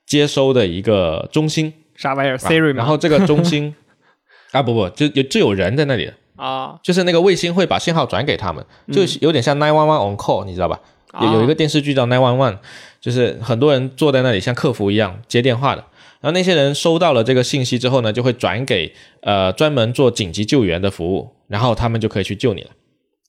[0.07, 1.73] 接收的一个中心。
[2.03, 3.73] 啥玩意儿？Siri 然后这个中心
[4.51, 10.81] 啊，不不，就有就有人在那里啊，就是那个卫星会把信号转给他们，就有点像 Nine One One on call，你知道吧？
[11.21, 12.59] 有有一个电视剧叫 Nine One One，
[13.01, 15.85] 就是很多人坐在那里像客服一样接电话的，
[16.21, 22.71] 然后那些人收到了这个信息之后呢，就会转给呃专门做紧急救援的服务，然后他们就可以去救你了。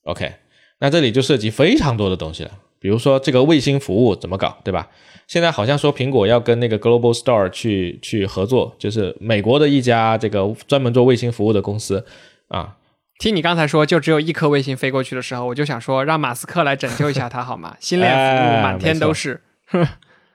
[0.04, 0.32] OK，
[0.80, 2.50] 那这里就涉及非常多的东西了，
[2.80, 4.88] 比如说这个卫星服务怎么搞，对吧？
[5.26, 12.04] 现在好像说苹果要跟那个 Global Star 去去合作，就是美国的一家这个专门做卫星服务的公司
[12.48, 12.76] 啊。
[13.18, 17.76] 听你刚才说就只有一颗卫星飞过去的时候，我就想说让马斯克来拯救一下它好吗？
[17.78, 19.40] 星链服务满天都是。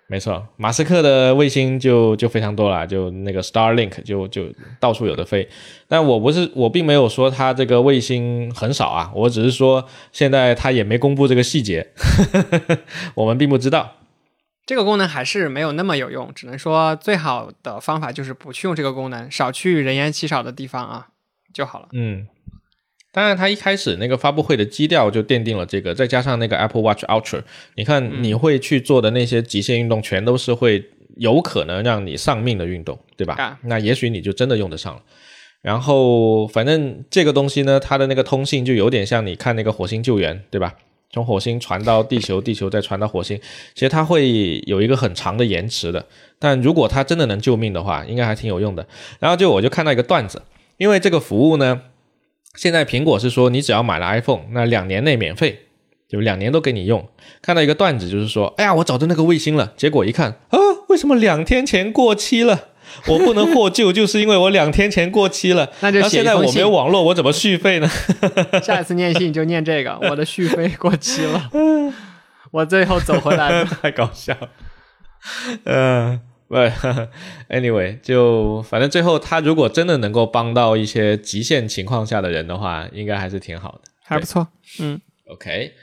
[0.07, 4.45] 没错，马斯克的卫星就就非常多了，就那个 Starlink 就就
[4.79, 5.47] 到处有的飞。
[5.87, 11.85] 但我不是我并没有说它这个卫星很少啊，我只是说现在他也没公布这个细节，
[13.13, 13.97] 我们并不知道。
[14.69, 21.07] 这个功能还是没有那么有用，只能说最好的方法就是不去用这个功能，少去人烟稀少的地方啊
[21.51, 21.87] 就好了。
[21.93, 22.27] 嗯，
[23.11, 27.41] 当然，它一开始那个发布会的基调就奠定了这个，再加上那个 Apple Watch Ultra，
[27.77, 33.57] 你看你会去做的那些极限运动，全都是会有可能让你丧命的运动，对吧？
[33.63, 35.01] 那也许你就真的用得上了。
[35.63, 40.75] 然后，反正这个东西呢，它的那个通信就有点像你看那个火星救援，对吧？
[41.11, 43.39] 从火星传到地球，地球再传到火星，
[43.73, 46.05] 其实它会有一个很长的延迟的。
[46.37, 48.87] 但如果它真的能救命的话，应该还挺有用的。
[49.19, 50.41] 然后就我就看到一个段子，
[50.77, 51.81] 因为这个服务呢，
[52.55, 55.59] 现在苹果是说你只要买了 iPhone，那两年内免费，
[56.07, 57.07] 就两年都给你用。
[57.41, 60.57] 看到一个段子就是说，哎呀，我找到那个卫星了，结果一看啊，
[60.89, 62.69] 为什么两天前过期了？
[63.07, 65.69] 我不能获救，就是因为我两天前过期了。
[65.81, 67.89] 那就现在我没有网络，我怎么续费呢？
[68.63, 71.49] 下一次念信就念这个，我的续费过期了，
[72.51, 74.35] 我最后走回来了，太搞笑。
[75.65, 76.55] 嗯，不
[77.49, 84.47] ，anyway，就反正最后他如果真的能够帮到一些极限情况下的人的话，应该还是挺好的，还不错。
[84.79, 85.73] 嗯，OK。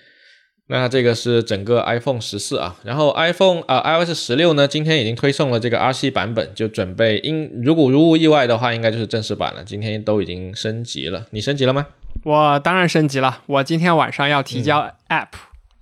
[0.69, 9.63] 那这个是整个 iPhone 十四啊，然后 iPhone 啊 iOS 十六呢，今天已经推送了这个 RC 版本，就准备应如果如无意外的话，应该就是正式版了。
[9.63, 11.87] 今天都已经升级了，你升级了吗？
[12.25, 15.29] 我当然升级了，我今天晚上要提交 App，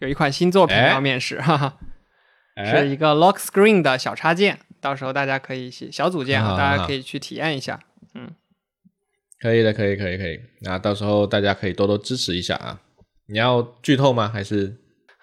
[0.01, 1.79] 有一款新作品要面试，哈哈，
[2.67, 7.81] 是一个 Lock Screen 的小插件，到时候大家可以小组件啊，大家可以去体验一下。
[8.15, 8.31] 嗯，
[9.41, 10.39] 可以的，可以，可以，可以。
[10.61, 12.81] 那到时候大家可以多多支持一下啊。
[13.27, 14.31] 你要剧透吗？
[14.33, 14.77] 还是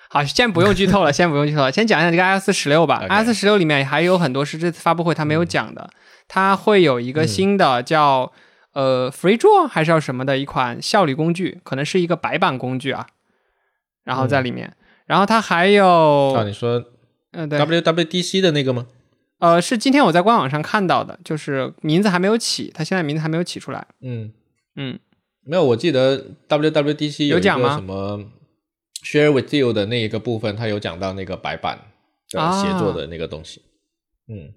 [0.10, 3.06] 好，先不用剧透了， 先不用剧透了，先讲一下这个 iOS 十六吧。
[3.08, 5.90] iOS 十六里面还有很多是这次发布会它没有讲的，
[6.28, 8.32] 它会有一个新的叫
[8.74, 13.08] 呃 Free Draw 还是要什么的一款效率工具，可能是一个白板工具啊。
[14.04, 14.76] 然后在里面，
[15.06, 16.84] 然后它还有啊，你说
[17.32, 18.88] 嗯对 WWDC 的那个吗？
[19.40, 23.88] 呃，是今天我在官网上看到的，就是名字还没有起，它现在名字还没有起出来。
[24.02, 24.34] 嗯
[24.76, 25.00] 嗯。
[25.44, 27.76] 没有，我记得 WWDC 有讲吗？
[27.76, 28.20] 什么
[29.04, 31.80] share with you 的那一个部分，它有讲到那个白板
[32.30, 33.62] 的协作的那个东西。
[34.28, 34.54] 嗯，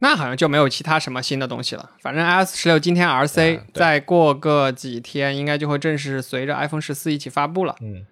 [0.00, 1.90] 那好像就没有其他什么新的东西了。
[2.00, 7.76] 反正 iOS 十六今天 RC，再过个几天应该就会正式随着 iPhone 十四一起发布了。
[7.80, 8.06] 嗯。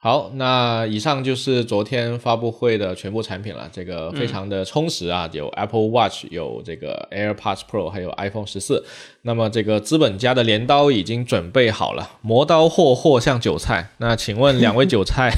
[0.00, 3.68] 好，那以上就是昨天发布会的全部产品了。
[3.72, 8.84] 这个非常的充实啊，有 Apple Watch，有这个 AirPods Pro，还有 iPhone 十四。
[9.22, 13.90] 那么这个资本家的镰刀已经准备好了，磨刀霍霍向韭菜。
[13.98, 15.36] 那请问两位韭菜，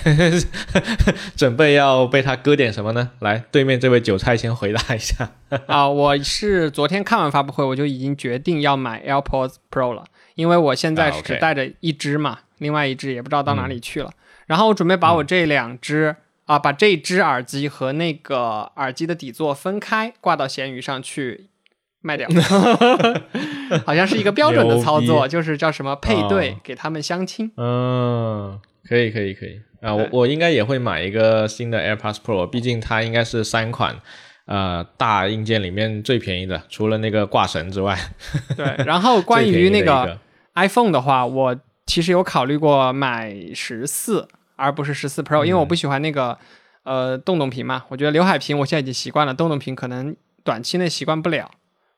[1.34, 3.12] 准备要被他割点什么呢？
[3.20, 5.32] 来，对面这位韭菜先回答一下。
[5.66, 10.04] 啊，我是昨天看完发布会，我就已经决定要买 AirPods Pro 了，
[10.34, 14.10] 因为我现在只带着一只嘛，另外一只也不知道到哪里去了。
[14.50, 21.46] 然后我准备把我这两只啊，把这只耳机和那个耳机的底座分开，挂到闲鱼上去
[22.00, 22.28] 卖掉。
[23.86, 27.52] 好像是一个标准的操作，就是叫什么配对，给他们相亲。
[27.56, 34.00] 嗯，可以可以可以啊，我我应该也会买一个新的 AirPods Pro，毕竟它应该是三款
[34.46, 37.96] 呃大硬件里面最便宜的，除了那个挂绳之外。
[38.56, 40.18] 对，然后关于 那个
[40.56, 44.26] iPhone 的话，我其实有考虑过买十四。
[44.60, 46.38] 而不是十四 Pro，因为我不喜欢那个
[46.84, 51.50] 呃洞洞屏嘛，我觉得刘海屏我现在已经习惯了，洞洞屏可能短期内习惯不了，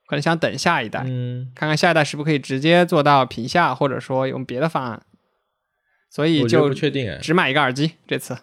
[0.06, 5.02] 可能想等下一代，嗯，看看下一代是不是可以直接做到屏下，或者说用别的方案，
[6.08, 8.36] 所以就不确定，只买一个耳机这次，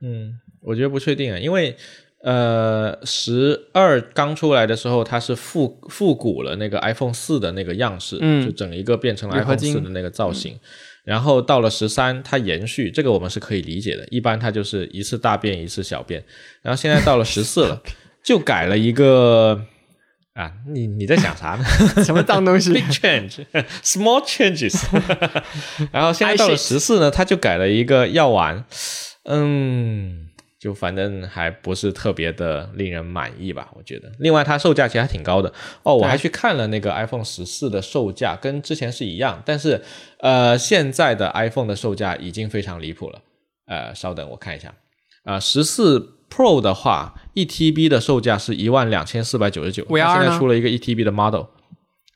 [0.00, 1.76] 嗯，我觉得不确定啊，因为
[2.22, 10.58] 呃十二刚出来的时候它是复复古了那个 iPhone 四的那个样式，嗯，就整一个变成了 iPhone 四的那个造型。
[11.04, 16.22] 然后到了十三，它延续这个我们是可以理解的，一般它就是一次大变一次小变。
[16.62, 17.82] 然后现在到了十四了，
[18.22, 19.64] 就改了一个
[20.34, 21.64] 啊，你你在想啥呢？
[22.04, 22.72] 什么脏东西？
[22.74, 24.82] Big change，small changes。
[25.92, 28.64] 然后现在到了十四呢，它就改了一个药丸，
[29.24, 30.29] 嗯。
[30.60, 34.12] 就反正还不是特别的令人满意吧，我觉得。
[34.18, 35.50] 另外，它售价其实还挺高的
[35.82, 35.96] 哦。
[35.96, 39.82] 我还去看了那个 iPhone 十四的售价，跟之前是一样，但是
[40.18, 43.22] 呃，现在的 iPhone 的售价已经非常离谱了。
[43.66, 44.74] 呃，稍等，我看一下
[45.24, 49.86] 啊，十四 Pro 的话，一 TB 的售价是一万两千四百九十九。
[49.88, 51.44] 现在出了一个一 TB 的 model，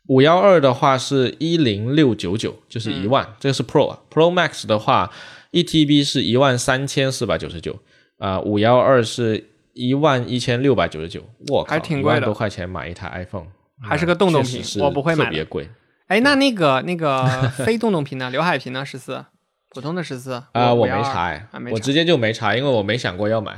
[0.08, 3.34] 五幺二的话是一零六九九，就是一万。
[3.40, 5.10] 这个是 Pro 啊 Pro Max 的话，
[5.50, 7.78] 一 TB 是一万三千四百九十九。
[8.24, 13.48] 啊，五幺二是一万一千六百九十九，我靠，还挺贵的，多块钱买一台 iPhone，
[13.82, 15.68] 还是个洞洞屏，我不会买，特别贵。
[16.06, 18.30] 哎，那那个那个非洞洞屏呢？
[18.30, 18.82] 刘海屏呢？
[18.82, 19.22] 十四，
[19.68, 21.38] 普通的十四啊，我没查，
[21.70, 23.54] 我直接就没查，因为我没想过要买。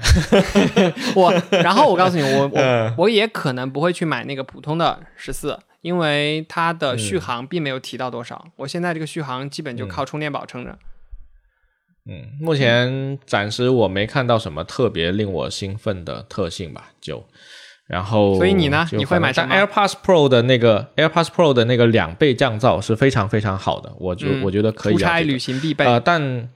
[1.14, 10.70] 我，然后我告诉你，我 我我也可能不会去买那个普通的十四，因为它的续航并没有提到多少，我现在这个续航基本就靠充电宝撑着。
[10.72, 10.78] 嗯，
[12.38, 17.24] 目前暂时我没看到什么特别令我兴奋的特性吧，就，
[17.88, 18.86] 然后，所以你呢？
[18.92, 24.94] 你会买上 AirPods Pro 的那个 AirPods Pro 的那个两倍降噪是非常非常好的，我就我觉得可以。
[24.94, 25.84] 出差旅行必备。
[25.84, 26.48] 呃，但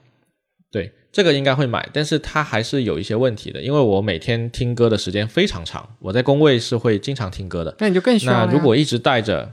[0.71, 7.75] 对这个应该会买，但是它还是有一些问题的，因为我每天听歌的时间非常长，我在工位是会经常听歌的。
[7.79, 8.45] 那你就更需要。
[8.45, 9.51] 那如果一直带着。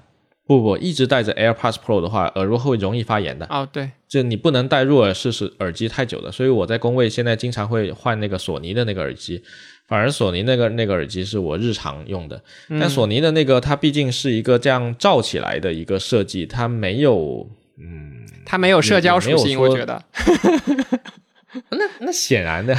[0.49, 3.47] 不不，一直戴着 AirPods Pro 的话，耳朵会容易发炎的。
[3.51, 9.43] 哦，对，就你不能戴入耳式是耳机太久的，所以我在工位现在经常会换那个索尼的那个耳机，
[9.87, 12.43] 反而索尼那个那个耳机是我日常用的。
[12.81, 17.47] 但索尼的那个它毕竟是一个这样罩起来的一个设计，它没有，
[17.79, 20.03] 嗯，它没有社交属性，我觉得。
[21.69, 22.75] 那那显然的。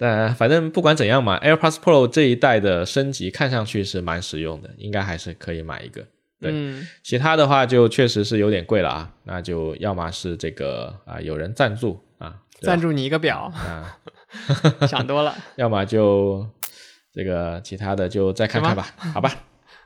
[0.00, 6.04] 呃，反正不管怎样嘛，AirPods Pro 这一代的升级看上去是蛮实用的，应该还是可以买一个。
[6.40, 6.52] 对，
[7.02, 13.98] 其他的话就确实是有点贵了啊，那就要么是这个啊有人赞助啊，赞助你一个表啊，
[14.88, 16.46] 想多了， 要么就
[17.12, 19.30] 这个其他的就再看看吧，好吧，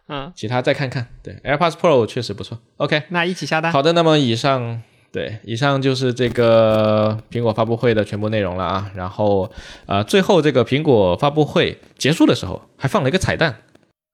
[0.07, 1.09] 嗯，其他再看看。
[1.25, 2.61] 对，AirPods Pro 确实不错。
[2.77, 3.73] OK，那一起下单。
[3.73, 4.81] 好的，那么以上。
[5.15, 8.91] 对，以上就是这个苹果发布会的全部内容了啊。
[8.97, 9.49] 然后，
[9.87, 13.61] 呃，最后这个苹果发布会结束的时候，还放了一个彩蛋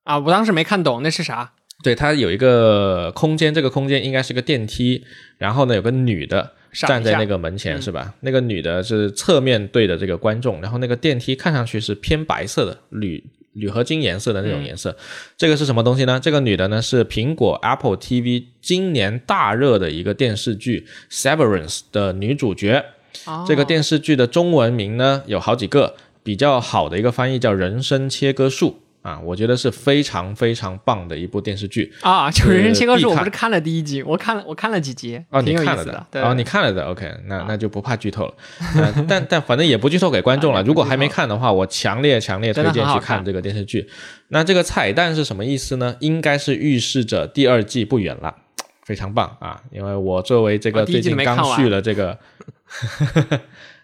[0.05, 0.19] 啊。
[0.19, 1.53] 我当时没看懂那是啥。
[1.83, 5.03] 对，它有一个空间，这个空间应该是个电梯。
[5.39, 8.13] 然后呢，有个女的站在那个门前，是吧？
[8.21, 10.61] 那个女的是侧面对着这个观众。
[10.61, 13.25] 然后那个电梯看上去是偏白色的铝。
[13.53, 14.97] 铝合金颜色的那种颜色，
[15.37, 16.21] 这个是什么东西呢？
[16.21, 22.85] 这个女的呢是苹果 Apple TV 今年大热的一个电视剧《Severance》的女主角。
[23.47, 28.71] 这个电视剧的中文名呢有好几个，比较好的一个翻译叫《人生切割术》
[29.03, 32.31] 啊，我觉得是非常非常棒的一部电视剧啊！
[32.31, 38.35] 就《人人切割术》，我不是看了第一集，我看了我看了几集，哦，你看了的，对哦，你看了的，OK，那那就不怕剧透了，
[39.09, 40.63] 但 但反正也不剧透给观众了。
[40.65, 43.89] 如果还没看的话，我强烈强烈推荐去看这个电视剧。
[44.29, 45.97] 那这个彩蛋是什么意思呢？
[46.01, 48.35] 应该是预示着第二季不远了，
[48.85, 49.63] 非常棒啊！
[49.73, 52.19] 因为我作为这个最近刚续了这个。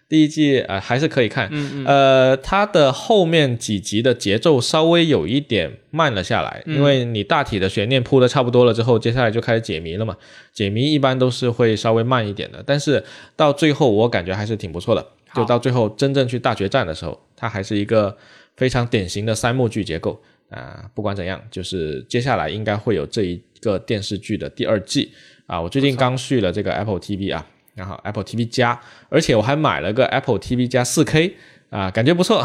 [0.09, 1.49] 第一季呃还是可以看，
[1.85, 10.15] 呃，它的后面几集的节奏稍微有一点慢了下来，因为你大体的悬念铺的差不多了之后，接下来就开始解谜了嘛。
[10.53, 13.03] 解谜一般都是会稍微慢一点的，但是
[13.35, 15.05] 到最后我感觉还是挺不错的。
[15.35, 18.15] 就到最后真正去大决战的时候，它还是一个
[18.55, 20.17] 非常典型的三幕剧结构
[20.49, 20.89] 啊。
[20.95, 25.11] 不管怎样，就是接下来应该会有这一个电视剧的第二季
[25.45, 25.61] 啊。
[25.61, 27.45] 我最近刚续了这个 Apple TV 啊。
[27.77, 31.33] 然后 Apple TV 加，而且我还买了个 Apple TV 加 4K
[31.69, 32.43] 啊，感觉不错。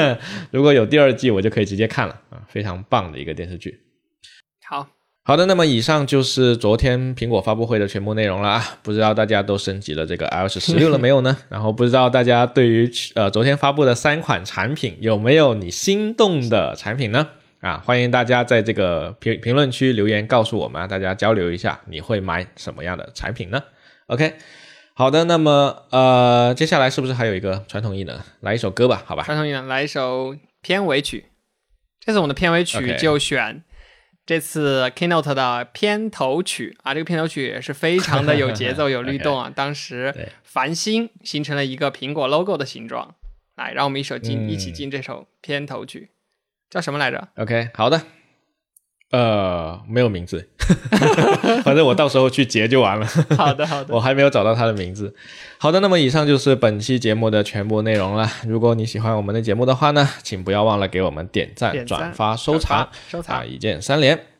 [0.52, 3.80] 如果有第二季，我就可以直接看了啊，非常棒的一个电视剧。
[4.68, 4.86] 好
[5.24, 8.62] 好的，那么以上就是昨天苹果发布会的全部内容了啊。
[8.82, 11.34] 不知道大家都升级了这个 iOS 十六了没有呢？
[11.48, 17.26] 然后不知道大家对于呃昨天发布的三款产品有没有你心动的产品呢？
[17.60, 23.62] 啊，欢迎大家在这个评评论区留言告诉我们，大家交流一下，你会买什么样的产品呢
[24.08, 24.34] ？OK。
[24.96, 28.16] 好的，那么呃，接下来是不是还有一个传统艺能？
[28.40, 29.24] 来一首歌吧，好吧。
[29.24, 31.26] 传统艺能，来一首片尾曲。
[31.98, 33.64] 这次我们的片尾曲就选
[34.24, 39.50] 这次 Keynote 的片头曲啊，这个片头曲也是非常的有节奏、有律动啊。
[39.54, 40.14] 当时
[40.44, 43.16] 繁星形成了一个苹果 logo 的形状。
[43.56, 46.10] 来，让我们一首进一起进这首片头曲，
[46.70, 48.00] 叫什么来着？OK，好的。
[49.14, 50.48] 呃，没有名字，
[51.62, 53.06] 反正我到时候去截就完了。
[53.36, 55.14] 好的，好的， 我还没有找到他的名字。
[55.56, 58.28] 好的，那么以上就是本期节目的全部内容了。
[58.44, 64.33] 如果你喜欢我们的节目的话呢，请不要忘了给我们点赞、转发、收藏，收藏啊，一键三连。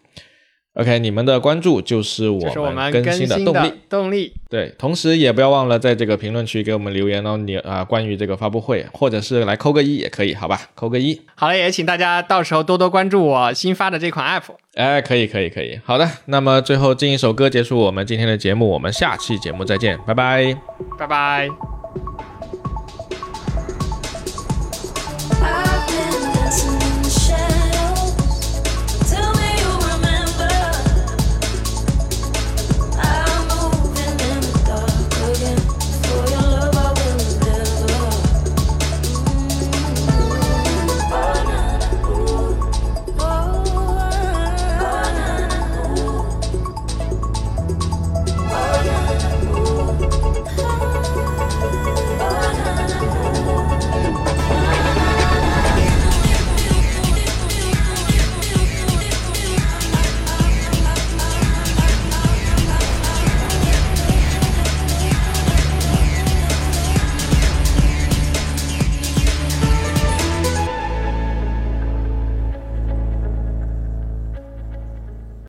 [0.74, 3.72] OK，你们的关注就是我们更新的动力。
[3.88, 7.36] 动力对，同时也不要忘了在这个评论区给我们留言哦。
[7.36, 10.60] 你啊，关于这个发布会，或者是来扣个一也可以，好吧？
[10.74, 11.20] 扣个一。
[11.36, 14.46] 好了，也请大家到时候多多关注我新发的这款 App。
[14.74, 15.78] 哎，可以，可以，可以。
[15.84, 20.56] 好的，那么最后进一首歌结束我们今天的节目，我们下期节目再见，拜拜，
[20.98, 22.33] 拜拜。